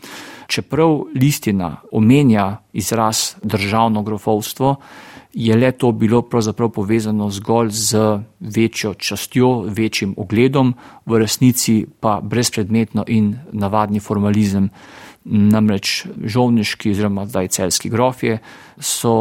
Čeprav 0.52 1.06
listina 1.16 1.78
omenja 1.92 2.58
izraz 2.74 3.36
državno 3.44 4.04
grofovstvo, 4.04 4.76
je 5.34 5.56
le 5.56 5.72
to 5.72 5.92
bilo 5.92 6.22
pravzaprav 6.22 6.70
povezano 6.70 7.30
zgolj 7.30 7.70
z 7.70 8.20
večjo 8.40 8.94
častjo, 8.94 9.64
večjim 9.68 10.14
ogledom, 10.18 10.74
v 11.06 11.20
resnici 11.20 11.86
pa 12.00 12.20
brezpredmetno 12.24 13.06
in 13.08 13.38
navadni 13.52 14.00
formalizem. 14.00 14.70
Namreč 15.24 16.06
žovniški 16.24 16.92
oziroma 16.92 17.26
zdaj 17.26 17.48
celski 17.48 17.90
grofje 17.90 18.40
so 18.80 19.14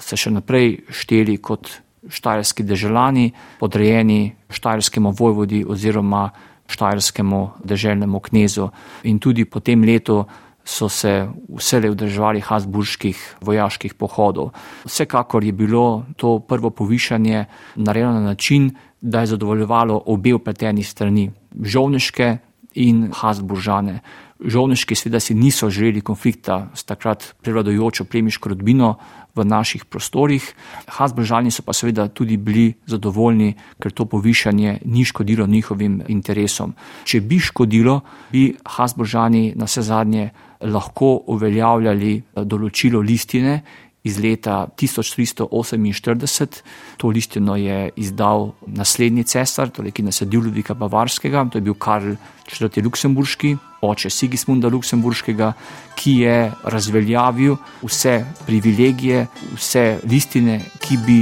se 0.00 0.16
še 0.16 0.34
naprej 0.34 0.82
šteli 0.90 1.36
kot 1.38 1.70
štajerski 2.10 2.62
državljani, 2.62 3.30
podrejeni 3.60 4.34
štajerskemu 4.50 5.14
vojvodi 5.16 5.64
oziroma 5.68 6.30
štajerskemu 6.66 7.50
državnemu 7.64 8.20
knezu. 8.20 8.68
In 9.04 9.18
tudi 9.18 9.44
po 9.44 9.60
tem 9.60 9.84
letu 9.84 10.24
so 10.64 10.88
se 10.88 11.28
vselej 11.48 11.90
vdrževali 11.90 12.40
Habsburških 12.40 13.36
vojaških 13.40 13.94
pohodov. 13.94 14.50
Vsekakor 14.84 15.44
je 15.44 15.52
bilo 15.52 16.04
to 16.16 16.38
prvo 16.38 16.70
povišanje 16.70 17.44
narejeno 17.76 18.12
na 18.12 18.20
način, 18.20 18.72
da 19.00 19.20
je 19.20 19.26
zadovoljevalo 19.26 20.02
obe 20.06 20.34
upleteni 20.34 20.82
strani, 20.82 21.30
žovneške 21.62 22.36
in 22.74 23.10
Habsburžane. 23.12 24.00
Žovneški 24.44 24.94
seveda 24.94 25.20
si 25.20 25.34
niso 25.34 25.70
želeli 25.70 26.00
konflikta 26.00 26.68
s 26.74 26.84
takrat 26.84 27.34
prevladojočo 27.42 28.04
plemiško 28.04 28.48
rodbino 28.48 28.94
v 29.34 29.44
naših 29.44 29.84
prostorih. 29.84 30.44
Hasbržani 30.86 31.50
so 31.50 31.62
pa 31.62 31.72
seveda 31.72 32.08
tudi 32.08 32.36
bili 32.36 32.74
zadovoljni, 32.86 33.54
ker 33.80 33.92
to 33.92 34.04
povišanje 34.04 34.78
ni 34.84 35.04
škodilo 35.04 35.46
njihovim 35.46 36.02
interesom. 36.08 36.74
Če 37.04 37.20
bi 37.20 37.38
škodilo, 37.40 38.00
bi 38.32 38.52
Hasbržani 38.64 39.54
na 39.56 39.64
vse 39.64 39.82
zadnje 39.82 40.30
lahko 40.60 41.24
uveljavljali 41.26 42.22
določilo 42.44 43.00
listine, 43.00 43.62
iz 44.04 44.18
leta 44.20 44.68
1348. 44.76 46.62
To 46.96 47.08
listino 47.08 47.56
je 47.56 47.90
izdal 47.96 48.52
naslednji 48.66 49.24
cesar, 49.24 49.70
torej 49.72 49.96
ki 49.96 50.04
nasedil 50.04 50.44
Ludvika 50.44 50.74
Bavarskega, 50.76 51.46
to 51.48 51.58
je 51.58 51.62
bil 51.64 51.74
Karl 51.74 52.16
IV. 52.52 52.84
Luksemburški, 52.84 53.56
oče 53.90 54.10
Sigismunda 54.10 54.68
Luksemburškega, 54.68 55.52
ki 55.94 56.18
je 56.24 56.52
razveljavil 56.64 57.56
vse 57.82 58.24
privilegije, 58.46 59.26
vse 59.56 59.98
listine, 60.10 60.60
ki 60.80 60.98
bi 61.06 61.18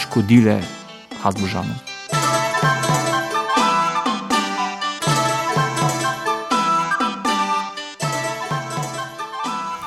škodile 0.00 0.60
Habsburžanom. 1.22 1.76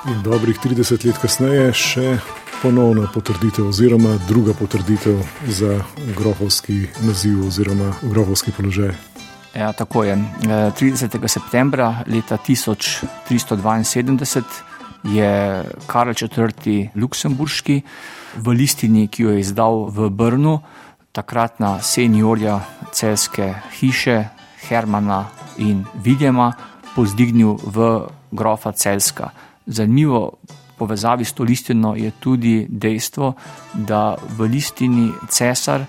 In 0.10 0.24
dobrih 0.24 0.58
30 0.58 1.06
let 1.06 1.18
kasneje 1.22 1.74
še 1.74 2.18
ponovna 2.62 3.08
potrditev, 3.14 3.68
oziroma 3.70 4.18
druga 4.28 4.54
potrditev 4.54 5.22
za 5.48 5.84
grofovski 6.18 6.88
naziv 7.06 7.46
oziroma 7.48 7.94
grofovski 8.02 8.52
položaj. 8.52 9.09
Ja, 9.54 9.74
tako 9.74 10.04
je. 10.04 10.18
30. 10.46 11.26
E, 11.26 11.28
septembra 11.28 12.04
leta 12.08 12.38
1372 12.38 14.44
je 15.04 15.64
Karl 15.88 16.12
IV. 16.12 16.90
Luksemburški 16.96 17.82
v 18.38 18.54
listini, 18.54 19.08
ki 19.08 19.24
jo 19.24 19.30
je 19.34 19.40
izdal 19.40 19.90
v 19.90 20.10
Brnu, 20.10 20.60
takratna 21.12 21.82
seniorja 21.82 22.60
celske 22.92 23.56
hiše 23.80 24.30
Hermana 24.70 25.26
in 25.58 25.86
Viljema, 26.04 26.54
pozdignil 26.96 27.58
v 27.64 28.08
grofa 28.32 28.72
Celska. 28.72 29.30
Zanimivo 29.66 30.38
povezavi 30.78 31.26
s 31.26 31.34
to 31.34 31.44
listino 31.44 31.96
je 31.96 32.12
tudi 32.20 32.68
dejstvo, 32.70 33.34
da 33.74 34.16
v 34.38 34.48
listini 34.48 35.12
cesar 35.30 35.86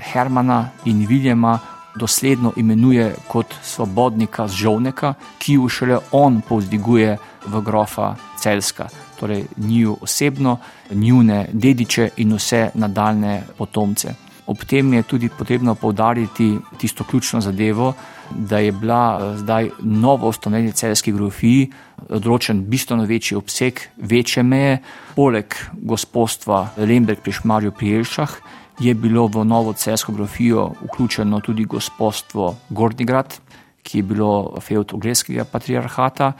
Hermana 0.00 0.70
in 0.84 1.06
Viljema 1.06 1.73
dosledno 1.94 2.52
imenuje 2.56 3.14
kot 3.28 3.54
svobodnika 3.62 4.48
z 4.48 4.52
žovneka, 4.52 5.14
ki 5.38 5.52
jo 5.52 5.68
šele 5.68 5.98
on 6.12 6.40
povzdiguje 6.48 7.16
v 7.46 7.60
grofa 7.60 8.14
celska, 8.38 8.88
torej 9.20 9.44
njiju 9.56 9.96
osebno, 10.00 10.58
njune 10.90 11.48
dediče 11.52 12.10
in 12.16 12.34
vse 12.34 12.70
nadaljne 12.74 13.42
potomce. 13.58 14.14
Ob 14.46 14.64
tem 14.68 14.92
je 14.92 15.02
tudi 15.02 15.28
potrebno 15.28 15.74
povdariti 15.74 16.58
tisto 16.78 17.04
ključno 17.04 17.40
zadevo, 17.40 17.94
da 18.30 18.58
je 18.58 18.72
bila 18.72 19.18
eh, 19.20 19.38
zdaj 19.38 19.70
novo 19.80 20.28
ustanovljeni 20.28 20.72
celski 20.72 21.12
grofiji 21.12 21.72
odročen 22.08 22.64
bistveno 22.68 23.04
večji 23.04 23.36
obseg, 23.36 23.80
večje 23.96 24.42
meje. 24.42 24.78
Poleg 25.16 25.54
gospodstva 25.72 26.68
Lemberg 26.76 27.20
pri 27.22 27.32
Šmarju 27.32 27.72
pri 27.72 27.88
Jelšah 27.88 28.30
je 28.78 28.94
bilo 28.94 29.26
v 29.26 29.44
novo 29.44 29.72
celsko 29.72 30.12
grofijo 30.12 30.72
vključeno 30.82 31.40
tudi 31.40 31.64
gospodstvo 31.64 32.56
Gordigrad, 32.68 33.38
ki 33.82 33.98
je 33.98 34.02
bilo 34.02 34.56
feud 34.60 34.94
Ogleskega 34.94 35.44
patriarhata, 35.44 36.32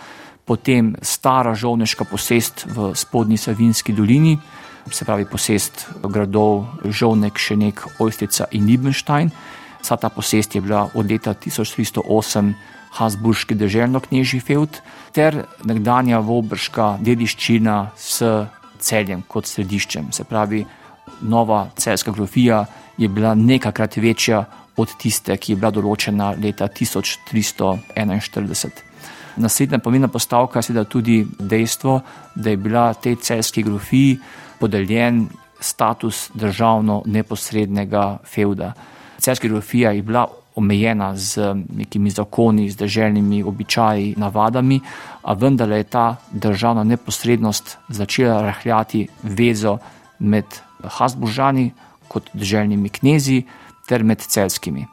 potem 0.45 0.95
stara 1.03 1.55
žovneška 1.55 2.05
posest 2.05 2.67
v 2.67 2.93
spodnji 2.95 3.37
Savinski 3.37 3.93
dolini, 3.93 4.39
se 4.91 5.05
pravi 5.05 5.25
posest 5.25 5.89
gradov 6.03 6.67
Žovnek, 6.85 7.39
Šenek, 7.39 7.85
Ojstica 7.99 8.45
in 8.53 8.67
Liebenstein. 8.67 9.31
Vsa 9.81 9.97
ta 9.97 10.09
posest 10.09 10.55
je 10.55 10.61
bila 10.61 10.89
od 10.95 11.11
leta 11.11 11.35
1308 11.35 12.53
Habsburški 12.95 13.55
državno 13.55 14.01
knježji 14.01 14.41
feud 14.41 14.81
ter 15.13 15.45
nekdanja 15.65 16.19
Vobrška 16.19 16.99
dediščina 17.01 17.91
s 17.97 18.23
celjem 18.79 19.25
kot 19.29 19.47
središčem. 19.47 20.13
Se 20.13 20.25
pravi, 20.25 20.65
nova 21.21 21.71
celska 21.77 22.11
grofija 22.11 22.65
je 22.99 23.09
bila 23.09 23.35
nekajkrat 23.35 23.97
večja 23.97 24.45
od 24.77 24.97
tiste, 24.99 25.37
ki 25.37 25.53
je 25.53 25.57
bila 25.57 25.71
določena 25.71 26.35
leta 26.43 26.69
1341. 26.69 28.71
Naslednja 29.37 29.79
pomembna 29.79 30.09
postavka 30.09 30.61
je 30.69 30.85
tudi 30.85 31.27
dejstvo, 31.39 32.01
da 32.35 32.51
je 32.51 32.57
bila 32.57 32.95
tej 32.95 33.17
celski 33.17 33.63
grofiji 33.63 34.19
podeljen 34.61 35.29
status 35.61 36.31
državno 36.35 37.03
neposrednega 37.07 38.19
feuda. 38.25 38.73
Celska 39.19 39.49
grofija 39.49 39.91
je 39.91 40.03
bila 40.03 40.29
omejena 40.55 41.17
z 41.17 41.55
nekimi 41.77 42.11
zakoni, 42.11 42.71
z 42.71 42.77
državnimi 42.77 43.43
običaji, 43.43 44.15
navadami, 44.17 44.81
a 45.23 45.33
vendar 45.33 45.71
je 45.71 45.85
ta 45.85 46.17
državna 46.31 46.85
neposrednost 46.85 47.79
začela 47.89 48.43
rahljati 48.43 49.09
vezo 49.23 49.79
med 50.19 50.45
Hasburžani 50.91 51.73
kot 52.09 52.31
državnimi 52.33 52.89
knezi 52.89 53.43
ter 53.89 54.05
med 54.05 54.21
celskimi. 54.21 54.87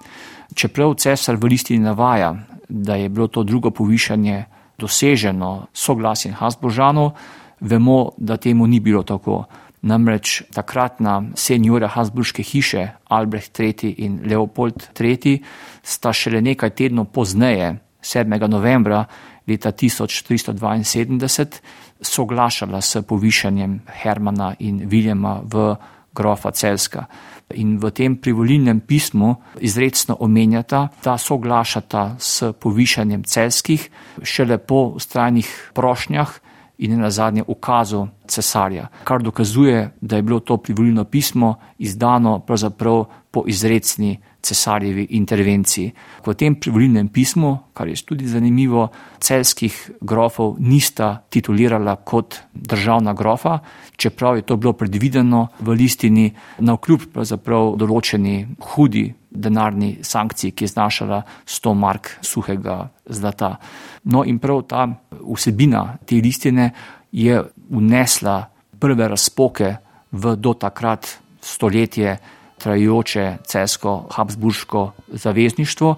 Čeprav 0.56 0.95
cesar 0.99 1.36
v 1.36 1.51
listini 1.54 1.80
navaja, 1.84 2.36
da 2.69 2.95
je 2.95 3.10
bilo 3.10 3.27
to 3.27 3.43
drugo 3.43 3.71
povišanje 3.71 4.45
doseženo 4.80 5.67
soglasjem 5.73 6.34
Hasburžanov, 6.34 7.12
vemo, 7.60 8.12
da 8.17 8.38
temu 8.38 8.67
ni 8.67 8.80
bilo 8.80 9.04
tako. 9.04 9.45
Namreč 9.82 10.43
takratna 10.54 11.23
senjora 11.36 11.88
Habsburške 11.88 12.43
hiše 12.43 12.88
Albrecht 13.10 13.60
III. 13.60 13.95
in 13.97 14.19
Leopold 14.25 14.89
III. 14.99 15.39
sta 15.84 16.13
šele 16.13 16.41
nekaj 16.41 16.69
tednov 16.69 17.06
pozneje, 17.06 17.80
7. 18.01 18.47
novembra 18.47 19.06
leta 19.47 19.71
1372, 19.71 21.62
soglašala 22.02 22.82
s 22.82 23.02
povišanjem 23.02 23.82
Hermana 23.88 24.56
in 24.60 24.82
Viljema 24.86 25.42
v 25.44 25.76
grofa 26.16 26.52
Celska. 26.52 27.06
In 27.54 27.78
v 27.80 27.92
tem 27.92 28.16
privolilnem 28.16 28.80
pismu 28.80 29.36
izredno 29.60 30.18
omenjata, 30.20 30.88
da 31.04 31.18
soglašata 31.18 32.16
s 32.20 32.52
povišanjem 32.60 33.24
celskih 33.24 33.90
šele 34.24 34.58
po 34.58 34.96
ustrajnih 34.96 35.72
prošnjah 35.74 36.32
in 36.78 37.00
na 37.00 37.10
zadnje 37.12 37.44
ukazu 37.48 38.08
cesarja, 38.28 38.88
kar 39.04 39.22
dokazuje, 39.22 39.92
da 40.02 40.16
je 40.16 40.22
bilo 40.22 40.40
to 40.40 40.58
privolilno 40.58 41.04
pismo 41.04 41.56
izdano 41.78 42.40
pravzaprav 42.40 43.06
po 43.32 43.44
izredni 43.48 44.18
cesarjevi 44.41 45.08
intervenciji. 45.17 45.91
V 46.25 46.34
tem 46.34 46.56
privolilnem 46.56 47.08
pismu, 47.13 47.71
kar 47.73 47.88
je 47.88 47.95
tudi 48.06 48.27
zanimivo, 48.27 48.88
celskih 49.19 49.91
grofov 50.01 50.58
nista 50.60 51.21
titulirala 51.30 51.95
kot 51.95 52.39
državna 52.54 53.13
grofa, 53.13 53.60
čeprav 53.95 54.36
je 54.36 54.41
to 54.41 54.58
bilo 54.58 54.73
predvideno 54.73 55.47
v 55.60 55.75
listini 55.77 56.32
na 56.60 56.73
vkljub 56.73 57.12
pravzaprav 57.13 57.75
določeni 57.77 58.45
hudi 58.73 59.06
denarni 59.32 59.97
sankciji, 60.04 60.51
ki 60.51 60.65
je 60.65 60.73
znašala 60.73 61.21
100 61.45 61.73
mark 61.77 62.10
suhega 62.21 62.89
zlata. 63.06 63.56
No 64.04 64.25
in 64.25 64.39
prav 64.39 64.65
ta 64.67 64.88
vsebina 65.21 65.97
te 66.06 66.19
listine 66.21 66.71
je 67.12 67.41
unesla 67.69 68.41
prve 68.80 69.08
razpoke 69.08 69.75
v 70.12 70.36
do 70.36 70.54
takrat 70.54 71.08
stoletje 71.41 72.17
trajajoče 72.63 73.38
cesko-habsburško 73.47 74.91
zavezništvo, 75.08 75.95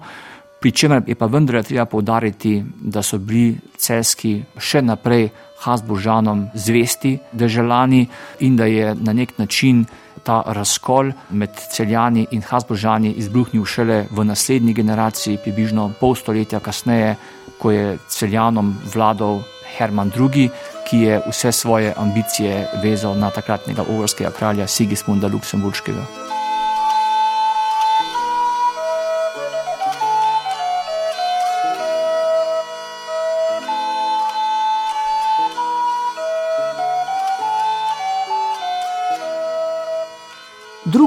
pri 0.60 0.72
čemer 0.72 1.02
je 1.06 1.14
pa 1.14 1.26
vendar 1.26 1.62
treba 1.62 1.84
povdariti, 1.84 2.64
da 2.80 3.02
so 3.02 3.18
bili 3.18 3.58
ceski 3.76 4.38
še 4.58 4.82
naprej 4.82 5.28
Habsburžanom 5.64 6.46
zvesti 6.54 7.18
državljani 7.32 8.06
in 8.40 8.56
da 8.56 8.64
je 8.64 8.94
na 8.94 9.12
nek 9.12 9.38
način 9.38 9.84
ta 10.24 10.42
razkol 10.46 11.12
med 11.30 11.50
celjani 11.70 12.26
in 12.30 12.42
Habsburžani 12.42 13.12
izbruhnil 13.12 13.64
šele 13.64 14.06
v 14.10 14.24
naslednji 14.24 14.72
generaciji, 14.72 15.38
približno 15.44 15.90
pol 16.00 16.14
stoletja 16.14 16.60
kasneje, 16.60 17.16
ko 17.58 17.70
je 17.70 17.98
celjanom 18.08 18.74
vladal 18.94 19.42
Herman 19.76 20.12
II., 20.16 20.48
ki 20.88 20.98
je 21.00 21.20
vse 21.28 21.52
svoje 21.52 21.94
ambicije 21.96 22.68
vezal 22.82 23.16
na 23.18 23.30
takratnega 23.30 23.84
ogrskega 23.88 24.30
kralja 24.30 24.66
Sigismunda 24.66 25.28
Luksemburškega. 25.28 26.04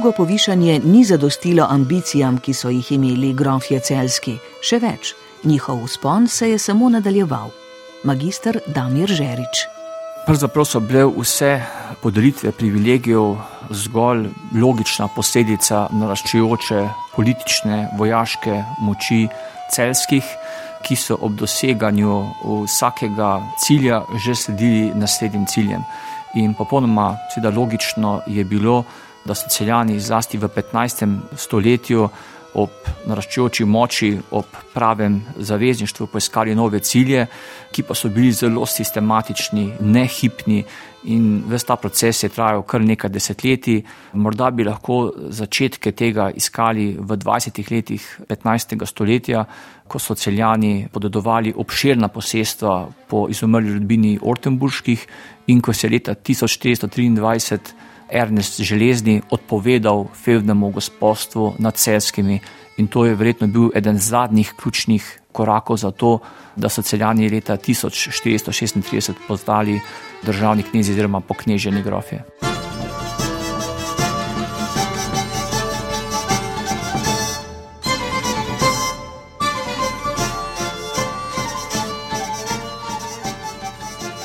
Drugo 0.07 0.23
povišanje 0.23 0.79
ni 0.83 1.03
zadostilo 1.03 1.65
ambicijam, 1.69 2.37
ki 2.37 2.53
so 2.53 2.69
jih 2.71 2.91
imeli 2.95 3.33
grofje 3.35 3.81
celski, 3.83 4.37
še 4.63 4.77
več, 4.79 5.09
njihov 5.43 5.81
uspon 5.83 6.29
se 6.31 6.47
je 6.47 6.59
samo 6.59 6.87
nadaljeval. 6.89 7.49
magistr 8.03 8.59
Damir 8.67 9.11
Žerič. 9.11 9.65
Pravzaprav 10.25 10.65
so 10.65 10.79
bile 10.79 11.03
vse 11.03 11.49
podelitve 12.01 12.51
privilegijev 12.51 13.35
zgolj 13.69 14.29
logična 14.55 15.09
posledica 15.15 15.89
naraščajoče 15.91 16.87
politične, 17.15 17.89
vojaške 17.97 18.63
moči 18.79 19.27
celskih, 19.75 20.23
ki 20.87 20.95
so 20.95 21.17
ob 21.19 21.35
doseganju 21.35 22.21
vsakega 22.63 23.41
cilja 23.59 24.05
že 24.23 24.35
sledili 24.35 24.93
naslednjim 24.95 25.45
ciljem. 25.45 25.83
In 26.35 26.53
popolnoma 26.53 27.17
logično 27.55 28.21
je 28.27 28.45
bilo, 28.45 28.85
da 29.27 29.35
so 29.35 29.49
celjani 29.51 29.99
zlasti 29.99 30.37
v 30.37 30.47
15. 30.47 31.05
stoletju 31.35 32.09
ob 32.57 32.89
naraščajoči 33.07 33.65
moči, 33.69 34.09
ob 34.31 34.45
pravem 34.73 35.19
zavezništvu 35.37 36.07
poiskali 36.11 36.55
nove 36.55 36.79
cilje, 36.79 37.27
ki 37.71 37.83
pa 37.85 37.95
so 37.95 38.09
bili 38.09 38.31
zelo 38.33 38.65
sistematični, 38.65 39.65
nehipni 39.79 40.63
in 41.13 41.43
ves 41.47 41.63
ta 41.67 41.77
proces 41.79 42.23
je 42.23 42.29
trajal 42.33 42.63
kar 42.67 42.81
nekaj 42.83 43.11
desetletij. 43.13 43.81
Morda 44.13 44.49
bi 44.51 44.65
lahko 44.67 45.11
začetke 45.29 45.91
tega 45.91 46.29
iskali 46.35 46.89
v 46.99 47.17
20. 47.17 47.61
letih 47.71 48.07
15. 48.27 48.85
stoletja, 48.85 49.45
ko 49.87 49.99
so 49.99 50.15
celjani 50.15 50.87
podedovali 50.91 51.53
obširna 51.55 52.07
posestva 52.07 52.87
po 53.07 53.27
izumrli 53.29 53.73
rodbini 53.77 54.17
Ortenburških 54.21 55.05
in 55.47 55.61
ko 55.61 55.73
se 55.73 55.87
je 55.87 55.91
leta 55.91 56.15
1423 56.15 57.86
Ernest 58.09 58.61
Železni 58.61 59.21
odpovedal 59.29 60.05
fevdnemu 60.23 60.69
gospodstvu 60.69 61.53
nad 61.59 61.75
celskimi 61.75 62.39
in 62.77 62.87
to 62.87 63.05
je 63.05 63.15
verjetno 63.15 63.47
bil 63.47 63.69
eden 63.75 63.97
zadnjih 63.97 64.53
ključnih 64.61 65.19
korakov 65.31 65.77
za 65.77 65.91
to, 65.91 66.19
da 66.55 66.69
so 66.69 66.81
celjani 66.81 67.29
leta 67.29 67.57
1436 67.57 69.13
postali 69.27 69.79
državni 70.23 70.63
knjezi 70.63 70.91
oziroma 70.91 71.19
pokneženi 71.19 71.83
grofje. 71.83 72.23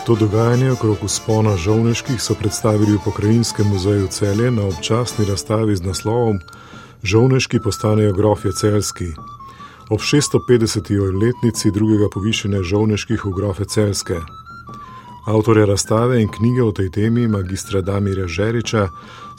To 0.07 0.15
dogajanje 0.15 0.73
okrog 0.73 0.97
uspona 1.03 1.57
žovneških 1.57 2.23
so 2.23 2.35
predstavili 2.35 2.93
v 2.93 3.05
Pokrajinskem 3.05 3.69
muzeju 3.69 4.07
Celje 4.07 4.51
na 4.51 4.67
občasni 4.67 5.25
razstavi 5.25 5.77
z 5.77 5.83
naslovom 5.83 6.38
Žovneški 7.03 7.61
postanejo 7.65 8.12
grofje 8.12 8.53
celski. 8.53 9.07
Ob 9.91 10.01
650. 10.01 10.91
letnici 11.23 11.71
drugega 11.71 12.09
povišanja 12.15 12.62
žovneških 12.62 13.25
v 13.25 13.31
grofe 13.31 13.65
celske. 13.65 14.15
Avtorja 15.27 15.67
razstave 15.67 16.23
in 16.23 16.29
knjige 16.29 16.62
o 16.62 16.73
tej 16.73 16.91
temi, 16.91 17.29
magistra 17.29 17.81
Damira 17.81 18.27
Žeriča, 18.27 18.88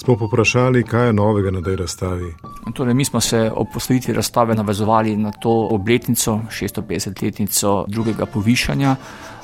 smo 0.03 0.17
poprašali, 0.17 0.83
kaj 0.83 1.07
je 1.07 1.13
novega 1.13 1.51
na 1.51 1.61
tej 1.61 1.75
razstavi. 1.75 2.35
Torej, 2.73 2.93
mi 2.93 3.05
smo 3.05 3.21
se 3.21 3.51
ob 3.55 3.67
postavitvi 3.73 4.13
razstave 4.13 4.55
navezovali 4.55 5.17
na 5.17 5.31
to 5.31 5.67
obletnico, 5.71 6.39
650-letnico 6.49 7.85
drugega 7.87 8.25
povišanja. 8.25 8.95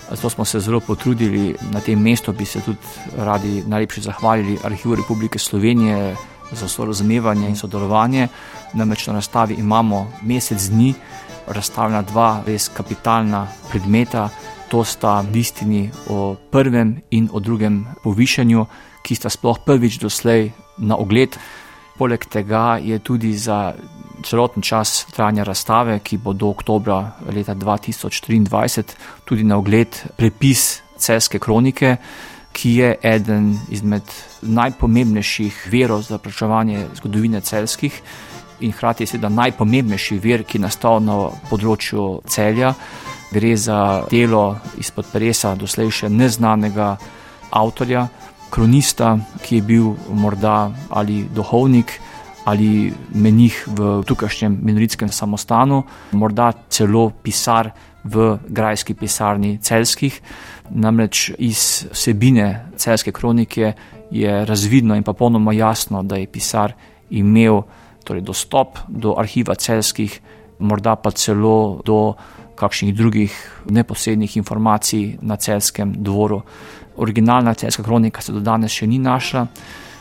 Zato 0.10 0.30
smo 0.30 0.46
se 0.46 0.60
zelo 0.60 0.80
potrudili 0.80 1.56
na 1.72 1.80
tem 1.80 2.00
mestu, 2.02 2.34
bi 2.34 2.46
se 2.46 2.62
tudi 2.62 2.78
radi 3.18 3.64
najlepše 3.68 4.02
zahvalili 4.02 4.58
Arhivu 4.64 4.96
Republike 4.96 5.40
Slovenije 5.40 6.16
za 6.52 6.68
sorazumevanje 6.68 7.50
in 7.50 7.56
sodelovanje. 7.56 8.28
Namreč 8.74 9.08
na 9.08 9.14
razstavi 9.14 9.54
imamo 9.54 10.12
mesec 10.22 10.70
dni, 10.70 10.94
razstavljena 11.48 12.02
dva 12.02 12.44
res 12.48 12.70
kapitalna 12.74 13.48
predmeta, 13.70 14.30
to 14.70 14.84
sta 14.84 15.22
listini 15.34 15.90
o 16.08 16.36
prvem 16.52 17.02
in 17.12 17.30
o 17.34 17.40
drugem 17.40 17.86
povišanju, 18.04 18.66
ki 19.04 19.16
sta 19.16 19.30
sploh 19.30 19.60
prvič 19.66 20.00
doslej 20.00 20.52
na 20.78 20.98
ogled. 20.98 21.38
Poleg 22.00 22.26
tega 22.32 22.80
je 22.80 23.00
tudi 23.04 23.34
za 23.36 23.74
celoten 24.24 24.64
čas 24.64 25.06
trajanja 25.12 25.44
razstave, 25.44 26.00
ki 26.00 26.18
bo 26.18 26.34
do 26.34 26.50
oktobra 26.50 27.12
leta 27.36 27.56
2023, 27.56 28.84
tudi 29.26 29.44
na 29.44 29.58
ogled 29.58 30.00
prepis 30.16 30.82
Celske 31.00 31.40
kronike, 31.40 31.98
ki 32.52 32.72
je 32.76 32.96
eden 33.04 33.54
izmed 33.72 34.04
najpomembnejših 34.42 35.68
verov 35.72 36.02
za 36.04 36.18
prečevanje 36.18 36.88
zgodovine 36.96 37.42
celskih 37.42 38.02
in 38.60 38.72
hkrati 38.72 39.04
je 39.04 39.08
seveda 39.08 39.30
najpomembnejši 39.30 40.18
ver, 40.20 40.44
ki 40.44 40.58
je 40.58 40.62
nastal 40.62 41.00
na 41.04 41.16
področju 41.50 42.22
celja. 42.28 42.74
Gre 43.32 43.54
za 43.56 43.80
delo 44.12 44.58
izpod 44.82 45.08
presa 45.14 45.54
doslej 45.56 45.92
še 45.92 46.10
neznanega 46.10 46.98
avtorja, 47.56 48.08
kronista, 48.50 49.18
ki 49.44 49.56
je 49.56 49.62
bil 49.62 49.94
morda 50.14 50.72
ali 50.90 51.26
duhovnik 51.36 52.00
ali 52.46 52.94
menih 53.14 53.54
v 53.68 54.02
tukajšnjem 54.08 54.58
minoritskem 54.64 55.10
samostanu, 55.10 55.84
morda 56.12 56.52
celo 56.70 57.10
pisar 57.10 57.70
v 58.04 58.40
grajski 58.48 58.96
pisarni 58.98 59.60
celskih. 59.62 60.22
Namreč 60.70 61.30
iz 61.38 61.86
vsebine 61.92 62.72
celske 62.78 63.12
kronike 63.12 63.74
je 64.12 64.46
razvidno 64.46 64.96
in 64.96 65.04
pa 65.04 65.14
ponoma 65.14 65.54
jasno, 65.54 66.04
da 66.04 66.16
je 66.18 66.32
pisar 66.32 66.74
imel 67.10 67.62
torej, 68.04 68.22
dostop 68.26 68.80
do 68.88 69.14
arhiva 69.18 69.56
celskih, 69.56 70.22
morda 70.60 70.96
pa 70.96 71.12
celo 71.12 71.82
do 71.86 72.16
kakšnih 72.60 72.96
drugih 72.96 73.36
neposrednih 73.70 74.38
informacij 74.38 75.18
na 75.22 75.36
celskem 75.36 75.94
dvoru. 75.98 76.42
Originalna 76.98 77.54
celska 77.54 77.84
kronika 77.84 78.22
se 78.22 78.36
do 78.36 78.40
danes 78.40 78.72
še 78.76 78.88
ni 78.88 79.00
našla 79.00 79.48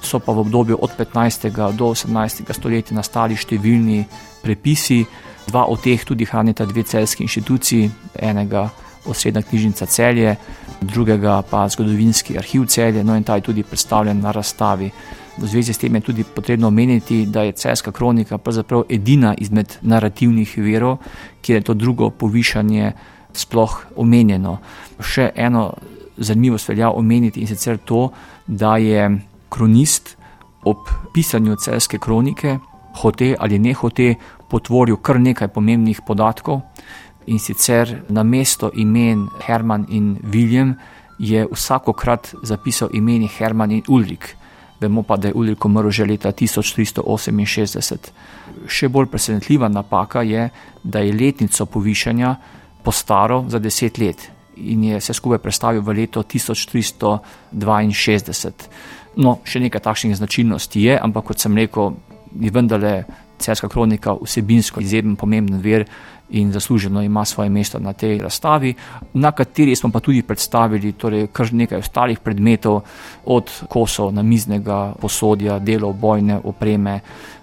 so 0.02 0.18
pa 0.18 0.32
v 0.32 0.38
obdobju 0.38 0.78
od 0.80 0.90
15. 0.98 1.50
do 1.72 1.90
18. 1.90 2.52
stoletja 2.52 2.96
nastali 2.96 3.36
številni 3.36 4.04
prepisi, 4.42 5.04
dva 5.48 5.66
od 5.66 5.82
teh 5.82 6.04
tudi 6.04 6.26
hranita 6.28 6.66
dve 6.68 6.84
celski 6.86 7.24
inštituciji, 7.26 7.90
enega 8.14 8.68
osrednja 9.08 9.42
knjižnica 9.42 9.86
celje, 9.86 10.36
drugega 10.80 11.42
pa 11.42 11.68
zgodovinski 11.68 12.38
arhiv 12.38 12.66
celje, 12.68 13.04
no 13.04 13.16
in 13.16 13.24
ta 13.24 13.38
je 13.38 13.48
tudi 13.48 13.62
predstavljen 13.62 14.20
na 14.20 14.30
razstavi. 14.30 14.90
V 15.38 15.46
zvezi 15.46 15.72
s 15.72 15.78
tem 15.78 15.94
je 15.94 16.00
tudi 16.00 16.24
potrebno 16.24 16.66
omeniti, 16.68 17.26
da 17.26 17.42
je 17.42 17.52
celska 17.52 17.92
kronika 17.92 18.38
pravzaprav 18.38 18.84
edina 18.90 19.34
izmed 19.38 19.78
narativnih 19.82 20.58
verov, 20.58 20.98
kjer 21.42 21.58
je 21.58 21.64
to 21.64 21.74
drugo 21.74 22.10
povišanje 22.10 22.92
sploh 23.32 23.76
omenjeno. 23.96 24.58
Še 25.00 25.30
eno 25.36 25.72
zanimivost 26.16 26.68
velja 26.68 26.90
omeniti 26.90 27.40
in 27.40 27.46
sicer 27.46 27.78
to, 27.78 28.08
da 28.46 28.76
je 28.76 29.20
kronist 29.48 30.16
ob 30.64 30.90
pisanju 31.14 31.56
celske 31.56 31.98
kronike, 31.98 32.58
hote 33.02 33.34
ali 33.38 33.58
ne 33.58 33.74
hote, 33.74 34.14
potvoril 34.50 34.96
kar 34.96 35.20
nekaj 35.20 35.48
pomembnih 35.54 36.00
podatkov 36.06 36.62
in 37.28 37.38
sicer 37.38 38.02
na 38.08 38.22
mesto 38.22 38.70
imen 38.74 39.28
Herman 39.46 39.86
in 39.88 40.16
William 40.32 40.74
je 41.18 41.46
vsakokrat 41.52 42.34
zapisal 42.42 42.88
imeni 42.92 43.28
Herman 43.28 43.70
in 43.70 43.82
Ulrik. 43.88 44.36
Vemo 44.80 45.02
pa, 45.02 45.16
da 45.16 45.28
je 45.28 45.34
Ulrik 45.34 45.64
umrl 45.64 45.90
že 45.90 46.06
leta 46.06 46.32
1368. 46.32 47.96
Še 48.68 48.88
bolj 48.88 49.06
presenetljiva 49.10 49.68
napaka 49.68 50.22
je, 50.22 50.50
da 50.82 50.98
je 51.02 51.12
letnico 51.12 51.66
povišanja 51.66 52.36
postaral 52.84 53.48
za 53.50 53.58
deset 53.58 53.98
let 53.98 54.30
in 54.58 54.84
je 54.84 54.98
vse 54.98 55.14
skupaj 55.14 55.38
predstavil 55.38 55.82
v 55.82 55.92
leto 55.94 56.22
1362. 56.22 58.52
No, 59.18 59.38
še 59.44 59.60
nekaj 59.60 59.80
takšnih 59.82 60.16
značilnosti 60.18 60.82
je, 60.82 60.98
ampak 60.98 61.24
kot 61.30 61.38
sem 61.42 61.56
rekel, 61.58 61.92
je 62.34 62.50
vendarle 62.54 63.04
celska 63.38 63.68
kronika 63.68 64.16
vsebinsko 64.22 64.80
izjemen 64.80 65.16
pomemben 65.16 65.60
ver 65.60 65.84
in 66.30 66.52
zasluženo 66.52 67.02
ima 67.02 67.24
svoje 67.24 67.50
mesto 67.50 67.78
na 67.78 67.92
tej 67.92 68.18
razstavi, 68.18 68.74
na 69.14 69.32
kateri 69.32 69.76
smo 69.76 69.90
pa 69.90 70.00
tudi 70.00 70.22
predstavili 70.22 70.92
torej, 70.92 71.26
kar 71.32 71.52
nekaj 71.52 71.78
ostalih 71.78 72.18
predmetov, 72.18 72.80
od 73.24 73.50
kosov 73.68 74.12
namiznega 74.12 74.94
posodja, 75.00 75.58
delov 75.58 75.92
bojne 75.92 76.40
opreme 76.44 77.00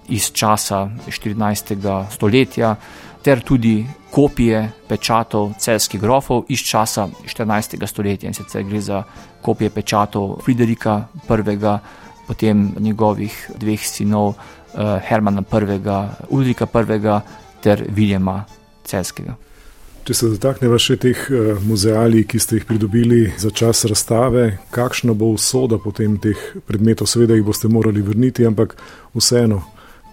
iz 0.08 0.32
časa 0.32 0.90
14. 1.08 2.06
stoletja, 2.12 2.76
ter 3.24 3.42
tudi 3.42 3.86
kopije 4.12 4.70
pečatov 4.88 5.54
celskih 5.60 6.02
grofov 6.02 6.46
iz 6.50 6.60
časa 6.60 7.08
14. 7.26 7.88
stoletja 7.88 8.28
in 8.28 8.34
sicer 8.34 8.64
gre 8.64 8.82
za 8.82 9.04
kopije 9.42 9.70
pečatov 9.70 10.42
Friderika 10.46 11.08
I., 11.30 12.05
potem 12.28 12.72
njegovih 12.80 13.50
dveh 13.60 13.88
sinov 13.88 14.34
eh, 14.34 15.00
Hermana 15.08 15.42
I., 15.42 15.80
Ulrika 16.30 16.68
I. 16.74 17.20
ter 17.62 17.86
Viljema 17.90 18.44
Celskega. 18.84 19.36
Če 20.06 20.14
se 20.14 20.28
dotaknemo 20.30 20.78
še 20.78 21.00
teh 21.02 21.22
uh, 21.34 21.58
muzealij, 21.66 22.28
ki 22.30 22.38
ste 22.38 22.60
jih 22.60 22.66
pridobili 22.70 23.24
za 23.42 23.50
čas 23.50 23.88
razstave, 23.90 24.60
kakšna 24.70 25.16
bo 25.18 25.32
usoda 25.34 25.80
potem 25.82 26.20
teh 26.22 26.38
predmetov, 26.68 27.10
seveda 27.10 27.34
jih 27.34 27.46
boste 27.48 27.72
morali 27.74 28.04
vrniti, 28.06 28.46
ampak 28.46 28.76
vseeno, 29.18 29.64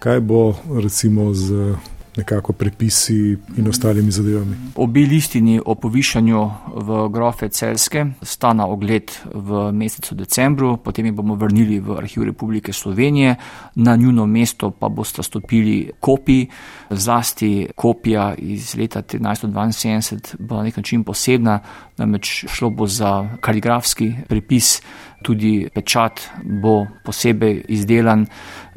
kaj 0.01 0.23
bo 0.25 0.55
recimo 0.81 1.29
z 1.37 1.75
nekako 2.17 2.53
prepisi 2.53 3.37
in 3.57 3.67
ostalimi 3.69 4.11
zadevami. 4.11 4.55
Obi 4.75 5.05
listini 5.05 5.59
o 5.65 5.75
povišanju 5.75 6.51
v 6.75 7.09
grofe 7.09 7.49
Celske 7.49 8.05
sta 8.21 8.53
na 8.53 8.67
ogled 8.67 9.11
v 9.33 9.71
mesecu 9.71 10.15
decembru, 10.15 10.77
potem 10.77 11.05
jih 11.05 11.15
bomo 11.15 11.35
vrnili 11.35 11.79
v 11.79 11.97
Arhiv 11.97 12.23
Republike 12.23 12.73
Slovenije, 12.73 13.35
na 13.75 13.95
njuno 13.95 14.25
mesto 14.25 14.71
pa 14.71 14.89
boste 14.89 15.23
stopili 15.23 15.91
kopiji, 15.99 16.47
zlasti 16.89 17.67
kopija 17.75 18.33
iz 18.37 18.75
leta 18.75 19.01
1972 19.01 20.35
bo 20.39 20.55
na 20.55 20.63
nek 20.63 20.77
način 20.77 21.03
posebna, 21.03 21.59
namreč 21.97 22.45
šlo 22.47 22.69
bo 22.69 22.87
za 22.87 23.29
kaligrafski 23.41 24.13
prepis, 24.27 24.81
tudi 25.23 25.69
pečat 25.73 26.21
bo 26.43 26.85
posebej 27.03 27.63
izdelan 27.67 28.25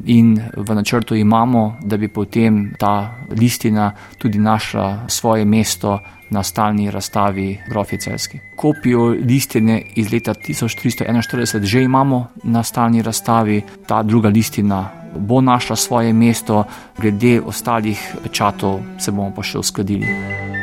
in 0.05 0.39
v 0.57 0.75
načrtu 0.75 1.15
imamo, 1.15 1.77
da 1.81 1.97
bi 1.97 2.07
potem 2.07 2.73
ta 2.79 3.15
listina 3.29 3.91
tudi 4.17 4.39
našla 4.39 5.07
svoje 5.07 5.45
mesto 5.45 5.99
na 6.29 6.43
stalni 6.43 6.91
razstavi 6.91 7.57
Grofi 7.69 7.97
Celski. 7.97 8.39
Kopijo 8.55 9.07
listine 9.07 9.81
iz 9.95 10.11
leta 10.11 10.33
1341 10.33 11.63
že 11.63 11.83
imamo 11.83 12.27
na 12.43 12.63
stalni 12.63 13.01
razstavi, 13.01 13.61
ta 13.87 14.03
druga 14.03 14.29
listina 14.29 14.89
bo 15.19 15.41
našla 15.41 15.75
svoje 15.75 16.13
mesto, 16.13 16.63
glede 16.97 17.41
ostalih 17.41 18.15
pečatov 18.23 18.79
se 18.99 19.11
bomo 19.11 19.31
pa 19.35 19.43
še 19.43 19.57
uskladili. 19.57 20.56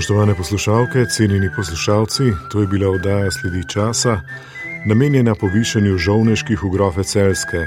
Spoštovane 0.00 0.32
poslušalke, 0.34 1.06
cenjeni 1.06 1.48
poslušalci, 1.56 2.22
to 2.52 2.60
je 2.60 2.66
bila 2.66 2.90
oddaja 2.90 3.30
Sledi 3.30 3.64
časa, 3.68 4.20
namenjena 4.86 5.34
povišanju 5.34 5.98
žovneških 5.98 6.64
ugrofe 6.64 7.04
Celske. 7.04 7.66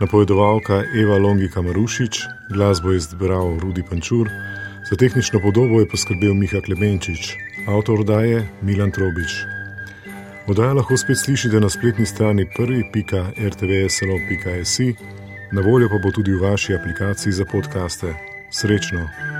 Napovedovalka 0.00 0.82
Eva 1.02 1.18
Longika 1.18 1.62
Marušič, 1.62 2.20
glasbo 2.54 2.90
je 2.90 2.96
izbral 2.96 3.58
Rudi 3.58 3.82
Pančur, 3.90 4.28
za 4.90 4.96
tehnično 4.96 5.40
podobo 5.40 5.80
je 5.80 5.88
poskrbel 5.88 6.34
Miha 6.34 6.60
Klemenčič, 6.64 7.36
avtor 7.68 8.00
oddaje 8.00 8.48
Milan 8.62 8.90
Trobič. 8.90 9.44
Oddaja 10.48 10.72
lahko 10.72 10.96
spet 10.96 11.18
slišite 11.18 11.60
na 11.60 11.68
spletni 11.68 12.06
strani 12.06 12.46
prvi.rtvslo.si, 12.56 14.94
na 15.52 15.60
voljo 15.60 15.88
pa 15.88 15.98
bo 16.00 16.10
tudi 16.10 16.32
v 16.32 16.40
vaši 16.40 16.74
aplikaciji 16.74 17.32
za 17.32 17.44
podkaste. 17.44 18.14
Srečno! 18.50 19.33